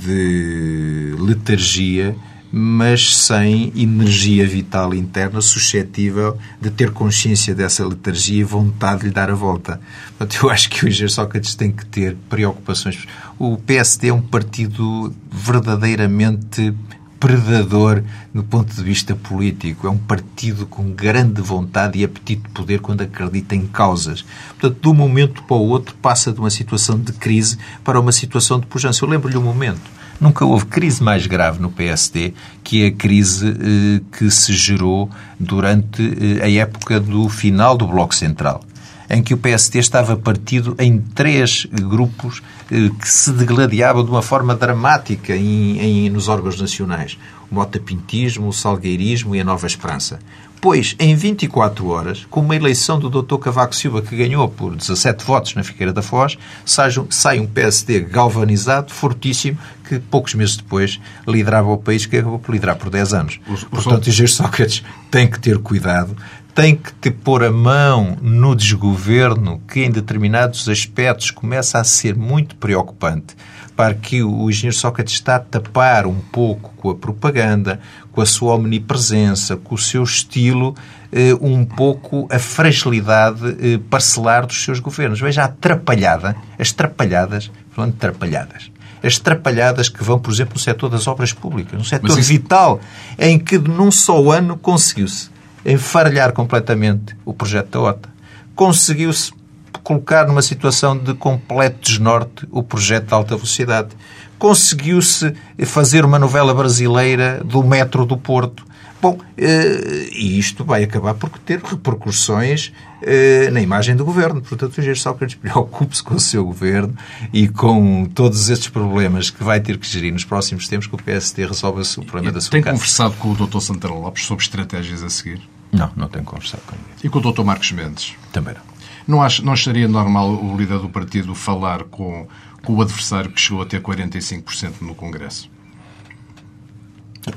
[0.00, 2.16] de letargia
[2.52, 9.12] mas sem energia vital interna suscetível de ter consciência dessa letargia e vontade de lhe
[9.12, 9.80] dar a volta.
[10.18, 13.06] Portanto, eu acho que o engenheiro Sócrates tem que ter preocupações.
[13.38, 16.74] O PSD é um partido verdadeiramente
[17.18, 18.02] predador
[18.34, 19.86] do ponto de vista político.
[19.86, 24.26] É um partido com grande vontade e apetite de poder quando acredita em causas.
[24.60, 28.12] Portanto, de um momento para o outro, passa de uma situação de crise para uma
[28.12, 29.04] situação de pujança.
[29.04, 34.00] Eu lembro-lhe um momento Nunca houve crise mais grave no PSD que a crise eh,
[34.16, 38.62] que se gerou durante eh, a época do final do Bloco Central
[39.10, 44.22] em que o PSD estava partido em três grupos eh, que se degladiavam de uma
[44.22, 47.18] forma dramática em, em, nos órgãos nacionais.
[47.50, 50.20] O motapintismo, o salgueirismo e a Nova Esperança.
[50.62, 53.36] Pois, em 24 horas, com uma eleição do Dr.
[53.36, 58.92] Cavaco Silva, que ganhou por 17 votos na Figueira da Foz, sai um PSD galvanizado,
[58.92, 59.58] fortíssimo,
[59.88, 63.40] que poucos meses depois liderava o país, que acabou por liderar por 10 anos.
[63.44, 66.16] O, o Portanto, o Engenheiro Sócrates tem que ter cuidado,
[66.54, 72.14] tem que te pôr a mão no desgoverno, que em determinados aspectos começa a ser
[72.14, 73.34] muito preocupante
[73.76, 77.80] para que o engenheiro Sócrates está a tapar um pouco com a propaganda,
[78.12, 80.76] com a sua omnipresença, com o seu estilo,
[81.10, 85.20] eh, um pouco a fragilidade eh, parcelar dos seus governos.
[85.20, 88.70] Veja a atrapalhada, as trapalhadas, falando de trapalhadas,
[89.02, 92.28] as trapalhadas que vão, por exemplo, no setor das obras públicas, no setor isso...
[92.28, 92.80] vital,
[93.18, 95.30] em que num só ano conseguiu-se
[95.64, 98.08] enfaralhar completamente o projeto da OTA.
[98.54, 99.32] Conseguiu-se
[99.80, 103.90] colocar numa situação de completo desnorte o projeto de alta velocidade.
[104.38, 105.32] Conseguiu-se
[105.64, 108.64] fazer uma novela brasileira do metro do Porto.
[109.00, 114.40] Bom, eh, e isto vai acabar por ter repercussões eh, na imagem do governo.
[114.40, 116.94] Portanto, o engenheiro Sócrates preocupe-se com o seu governo
[117.32, 120.98] e com todos estes problemas que vai ter que gerir nos próximos tempos que o
[120.98, 122.76] PSD resolva o problema e da sua Tem casa.
[122.76, 123.58] conversado com o Dr.
[123.60, 125.40] Santana Lopes sobre estratégias a seguir?
[125.72, 126.92] Não, não tenho conversado com ninguém.
[127.02, 127.42] E com o Dr.
[127.42, 128.14] Marcos Mendes?
[128.32, 128.72] Também não.
[129.06, 132.26] Não, acho, não estaria normal o líder do partido falar com,
[132.64, 135.50] com o adversário que chegou a ter 45% no Congresso?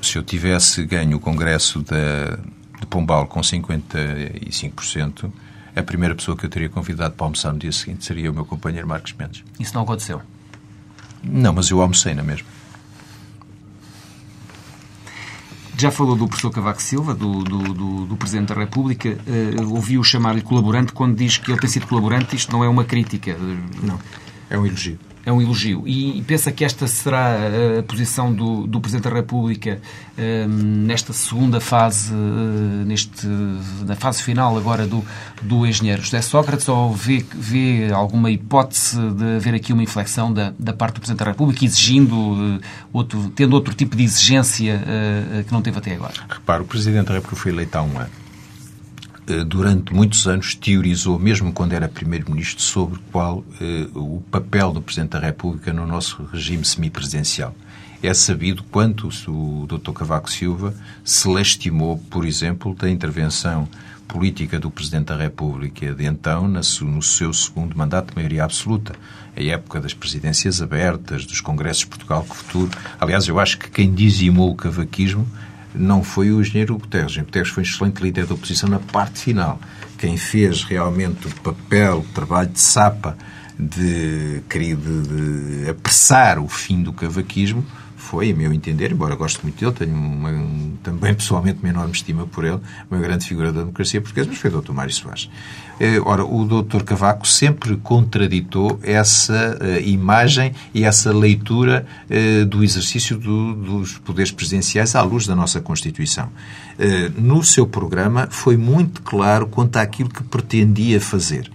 [0.01, 2.37] Se eu tivesse ganho o Congresso de,
[2.79, 5.31] de Pombal com 55%,
[5.75, 8.45] a primeira pessoa que eu teria convidado para almoçar no dia seguinte seria o meu
[8.45, 9.43] companheiro Marcos Mendes.
[9.59, 10.21] Isso não aconteceu?
[11.21, 12.47] Não, mas eu almocei na mesma.
[15.77, 19.17] Já falou do professor Cavaco Silva, do, do, do, do Presidente da República.
[19.27, 22.35] Uh, Ouviu chamar-lhe colaborante quando diz que ele tem sido colaborante.
[22.35, 23.35] Isto não é uma crítica.
[23.83, 23.99] Não,
[24.49, 24.97] é um elogio.
[25.25, 25.83] É um elogio.
[25.87, 27.35] E pensa que esta será
[27.79, 29.81] a posição do, do Presidente da República
[30.17, 30.47] um,
[30.85, 33.27] nesta segunda fase, uh, neste,
[33.85, 35.03] na fase final agora do,
[35.41, 40.53] do engenheiro José Sócrates, ou vê, vê alguma hipótese de haver aqui uma inflexão da,
[40.59, 42.61] da parte do Presidente da República, exigindo,
[42.93, 44.81] outro, tendo outro tipo de exigência
[45.47, 46.13] que não teve até agora?
[46.29, 48.24] Repara, o Presidente da República foi eleito há um ano
[49.47, 55.11] durante muitos anos teorizou, mesmo quando era Primeiro-Ministro, sobre qual eh, o papel do Presidente
[55.11, 57.55] da República no nosso regime semipresidencial.
[58.03, 59.91] É sabido quanto o Dr.
[59.91, 63.67] Cavaco Silva se lastimou, por exemplo, da intervenção
[64.07, 68.93] política do Presidente da República de então no seu segundo mandato de maioria absoluta.
[69.35, 72.71] A época das presidências abertas, dos congressos Portugal que futuro.
[72.99, 75.27] Aliás, eu acho que quem dizimou o cavaquismo
[75.75, 77.17] não foi o engenheiro Guterres.
[77.17, 79.59] O Guterres foi um excelente líder da oposição na parte final.
[79.97, 83.17] Quem fez realmente o papel, o trabalho de sapa
[83.57, 87.65] de, de, de apressar o fim do cavaquismo
[88.05, 91.91] foi, a meu entender, embora goste muito dele, tenho uma, um, também pessoalmente uma enorme
[91.91, 94.71] estima por ele, uma grande figura da democracia portuguesa, mas foi o Dr.
[94.71, 95.29] Mário Soares.
[95.79, 96.83] Eh, ora, o Dr.
[96.83, 104.31] Cavaco sempre contraditou essa uh, imagem e essa leitura uh, do exercício do, dos poderes
[104.31, 106.27] presidenciais à luz da nossa Constituição.
[106.27, 111.51] Uh, no seu programa foi muito claro quanto àquilo que pretendia fazer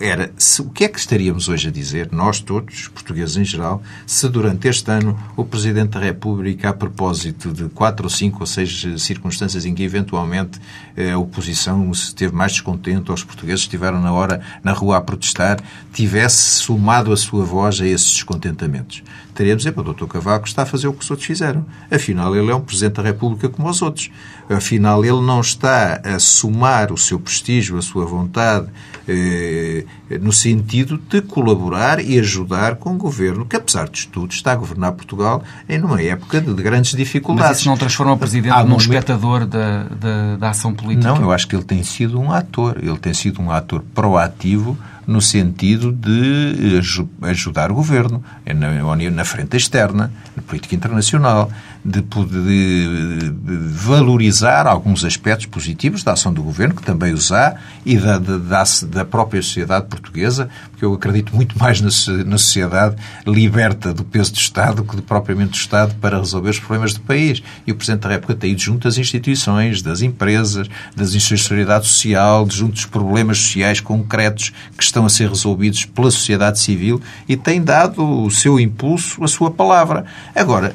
[0.00, 3.82] era se, o que é que estaríamos hoje a dizer, nós todos, portugueses em geral,
[4.06, 8.46] se durante este ano o Presidente da República, a propósito de quatro ou cinco ou
[8.46, 10.60] seis circunstâncias em que eventualmente
[10.96, 15.00] eh, a oposição esteve mais descontente ou os portugueses estiveram na hora na rua a
[15.00, 15.60] protestar,
[15.92, 19.02] tivesse somado a sua voz a esses descontentamentos?
[19.34, 20.06] Teríamos dizer, o Dr.
[20.06, 21.64] Cavaco está a fazer o que os outros fizeram.
[21.90, 24.10] Afinal, ele é um Presidente da República como os outros.
[24.48, 28.66] Afinal, ele não está a somar o seu prestígio, a sua vontade,
[29.08, 29.84] eh,
[30.20, 34.56] no sentido de colaborar e ajudar com o governo, que, apesar de tudo, está a
[34.56, 37.50] governar Portugal em uma época de, de grandes dificuldades.
[37.50, 38.80] Mas isso não transforma o Presidente num momento...
[38.80, 41.08] espectador da, da, da ação política?
[41.08, 42.76] Não, eu acho que ele tem sido um ator.
[42.82, 44.76] Ele tem sido um ator proativo
[45.06, 46.80] no sentido de
[47.22, 48.70] ajudar o governo na,
[49.10, 51.50] na frente externa, na política internacional,
[51.84, 53.32] de, de,
[53.72, 58.64] valorizar alguns aspectos positivos da ação do governo, que também os há, e da, da,
[58.86, 61.88] da própria sociedade portuguesa, porque eu acredito muito mais na,
[62.24, 66.58] na sociedade liberta do peso do Estado que do propriamente do Estado para resolver os
[66.58, 67.42] problemas do país.
[67.66, 71.46] E o Presidente da República tem ido junto das instituições, das empresas, das instituições de
[71.46, 77.00] solidariedade social, junto dos problemas sociais concretos que estão a ser resolvidos pela sociedade civil
[77.28, 80.04] e tem dado o seu impulso, a sua palavra.
[80.34, 80.74] Agora,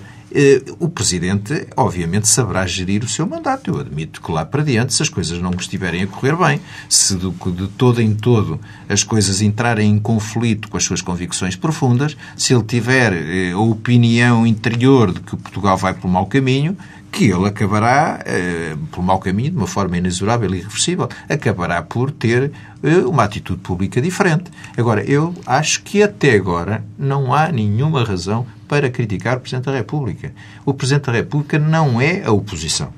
[0.80, 3.71] o Presidente, obviamente, saberá gerir o seu mandato.
[3.71, 7.15] Eu admito que lá para diante, se as coisas não estiverem a correr bem, se
[7.15, 8.59] de, de todo em todo
[8.89, 13.59] as coisas entrarem em conflito com as suas convicções profundas, se ele tiver eh, a
[13.59, 16.78] opinião interior de que Portugal vai pelo mau caminho,
[17.11, 22.11] que ele acabará, eh, por mau caminho, de uma forma inexorável e irreversível, acabará por
[22.11, 22.51] ter
[22.84, 24.51] eh, uma atitude pública diferente.
[24.78, 29.74] Agora, eu acho que até agora não há nenhuma razão para criticar o Presidente da
[29.74, 30.34] República.
[30.65, 32.93] O Presidente da República não é a oposição.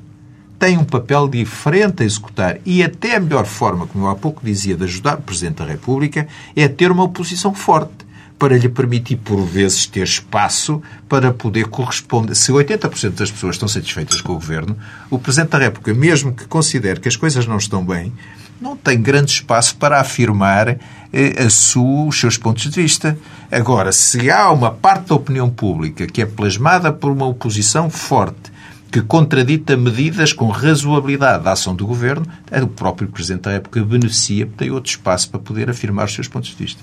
[0.57, 4.43] Tem um papel diferente a executar e até a melhor forma, como eu há pouco
[4.43, 8.09] dizia, de ajudar o Presidente da República é ter uma oposição forte
[8.39, 12.34] para lhe permitir, por vezes, ter espaço para poder corresponder.
[12.36, 14.78] Se 80% das pessoas estão satisfeitas com o governo,
[15.09, 18.13] o Presidente da República, mesmo que considere que as coisas não estão bem,
[18.60, 20.78] não tem grande espaço para afirmar
[21.14, 23.18] eh, os seus pontos de vista.
[23.51, 28.51] Agora, se há uma parte da opinião pública que é plasmada por uma oposição forte,
[28.91, 34.49] que contradita medidas com razoabilidade da ação do governo, o próprio Presidente da República beneficia,
[34.57, 36.82] tem outro espaço para poder afirmar os seus pontos de vista.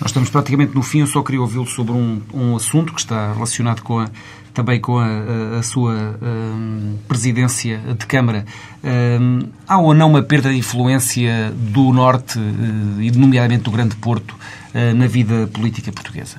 [0.00, 3.32] Nós estamos praticamente no fim, eu só queria ouvi-lo sobre um, um assunto que está
[3.32, 4.08] relacionado com a,
[4.56, 8.46] também com a, a, sua um, presidência de Câmara.
[8.82, 13.94] Um, há ou não uma perda de influência do Norte, uh, e nomeadamente do Grande
[13.96, 16.38] Porto, uh, na vida política portuguesa?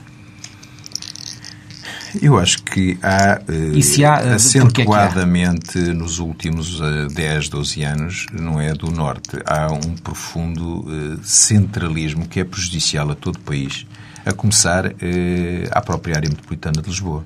[2.19, 5.93] Eu acho que há, uh, se há uh, acentuadamente é há?
[5.93, 12.27] nos últimos uh, 10, 12 anos, não é do Norte, há um profundo uh, centralismo
[12.27, 13.85] que é prejudicial a todo o país,
[14.25, 14.91] a começar
[15.71, 17.23] à própria área metropolitana de Lisboa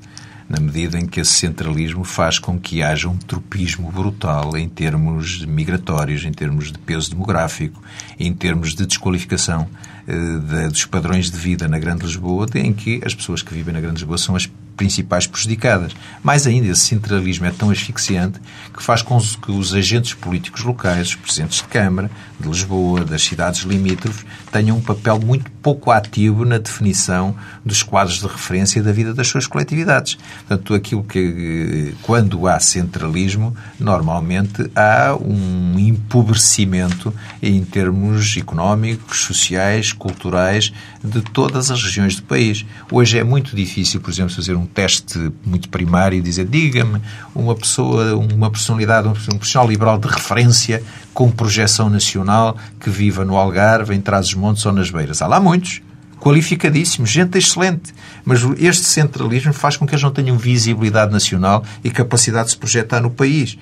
[0.52, 5.45] na medida em que esse centralismo faz com que haja um tropismo brutal em termos
[5.45, 7.82] migratórios, em termos de peso demográfico,
[8.20, 9.66] em termos de desqualificação
[10.06, 13.74] eh, de, dos padrões de vida na Grande Lisboa, em que as pessoas que vivem
[13.74, 14.45] na Grande Lisboa são as
[14.82, 15.94] principais prejudicadas.
[16.24, 18.40] Mais ainda, esse centralismo é tão asfixiante
[18.74, 22.10] que faz com que os agentes políticos locais, os presidentes de Câmara,
[22.40, 28.20] de Lisboa, das cidades limítrofes, tenham um papel muito pouco ativo na definição dos quadros
[28.20, 30.18] de referência da vida das suas coletividades.
[30.48, 40.74] Portanto, aquilo que, quando há centralismo, normalmente há um empobrecimento em termos económicos, sociais, culturais,
[41.04, 42.66] de todas as regiões do país.
[42.92, 47.02] Hoje é muito difícil, por exemplo, fazer um teste muito primário e dizer diga-me
[47.36, 53.36] uma pessoa, uma personalidade, um profissional liberal de referência com projeção nacional que viva no
[53.36, 55.22] Algarve, em Trás-os-Montes ou nas Beiras.
[55.22, 55.82] Há lá muitos
[56.22, 57.94] qualificadíssimos, gente excelente.
[58.24, 62.58] Mas este centralismo faz com que eles não tenham visibilidade nacional e capacidade de se
[62.58, 63.58] projetar no país.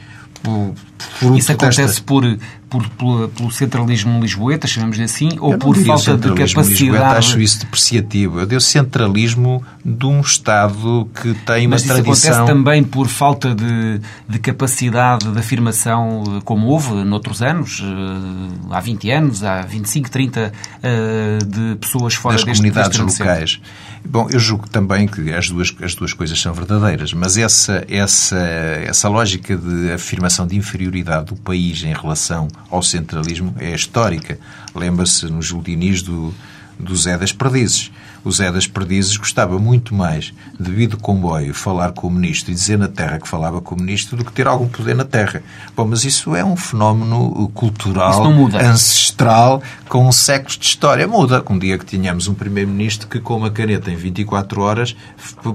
[1.35, 2.23] Isso acontece por,
[2.69, 2.87] por,
[3.29, 6.69] pelo centralismo lisboeta, chamamos-lhe assim, ou por falta de capacidade?
[6.69, 8.39] Lisboeta, acho isso depreciativo.
[8.39, 12.09] Eu digo centralismo de um Estado que tem uma Mas tradição...
[12.09, 17.81] Mas isso acontece também por falta de, de capacidade de afirmação, como houve noutros anos,
[17.83, 20.53] eh, há 20 anos, há 25, 30,
[20.83, 23.59] eh, de pessoas fora das deste, comunidades deste locais.
[24.05, 28.37] Bom, eu julgo também que as duas, as duas coisas são verdadeiras, mas essa, essa,
[28.37, 34.39] essa lógica de afirmação de inferioridade do país em relação ao centralismo é histórica.
[34.75, 36.33] Lembra-se nos Judinis do,
[36.79, 37.91] do Zé das Perdizes.
[38.23, 42.51] O Zé das Perdizes gostava muito mais de vir de comboio falar com o ministro
[42.51, 45.05] e dizer na terra que falava com o ministro do que ter algum poder na
[45.05, 45.41] terra.
[45.75, 48.25] Bom, mas isso é um fenómeno cultural
[48.61, 51.07] ancestral com séculos de história.
[51.07, 51.43] Muda.
[51.49, 54.95] Um dia que tínhamos um primeiro-ministro que com uma caneta em 24 horas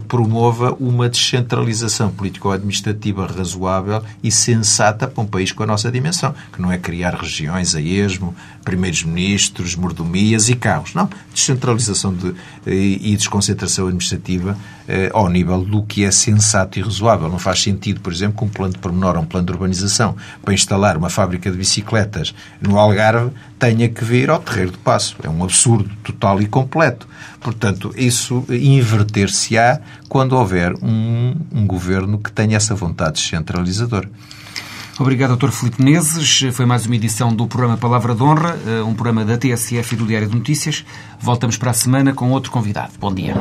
[0.08, 6.60] promova uma descentralização político-administrativa razoável e sensata para um país com a nossa dimensão, que
[6.60, 8.34] não é criar regiões a esmo,
[8.64, 10.94] primeiros-ministros, mordomias e carros.
[10.94, 11.08] Não.
[11.32, 12.34] Descentralização de
[12.66, 14.56] e desconcentração administrativa
[14.88, 17.28] eh, ao nível do que é sensato e razoável.
[17.28, 20.16] Não faz sentido, por exemplo, que um plano de pormenor ou um plano de urbanização
[20.42, 25.16] para instalar uma fábrica de bicicletas no Algarve tenha que vir ao Terreiro do Passo.
[25.22, 27.08] É um absurdo total e completo.
[27.40, 34.08] Portanto, isso inverter-se-á quando houver um, um governo que tenha essa vontade centralizadora.
[34.98, 35.50] Obrigado, Dr.
[35.50, 36.44] Filipe Menezes.
[36.52, 39.96] Foi mais uma edição do programa Palavra de Honra, eh, um programa da TSF e
[39.96, 40.84] do Diário de Notícias.
[41.20, 42.92] Voltamos para a semana com outro convidado.
[43.00, 43.34] Bom dia.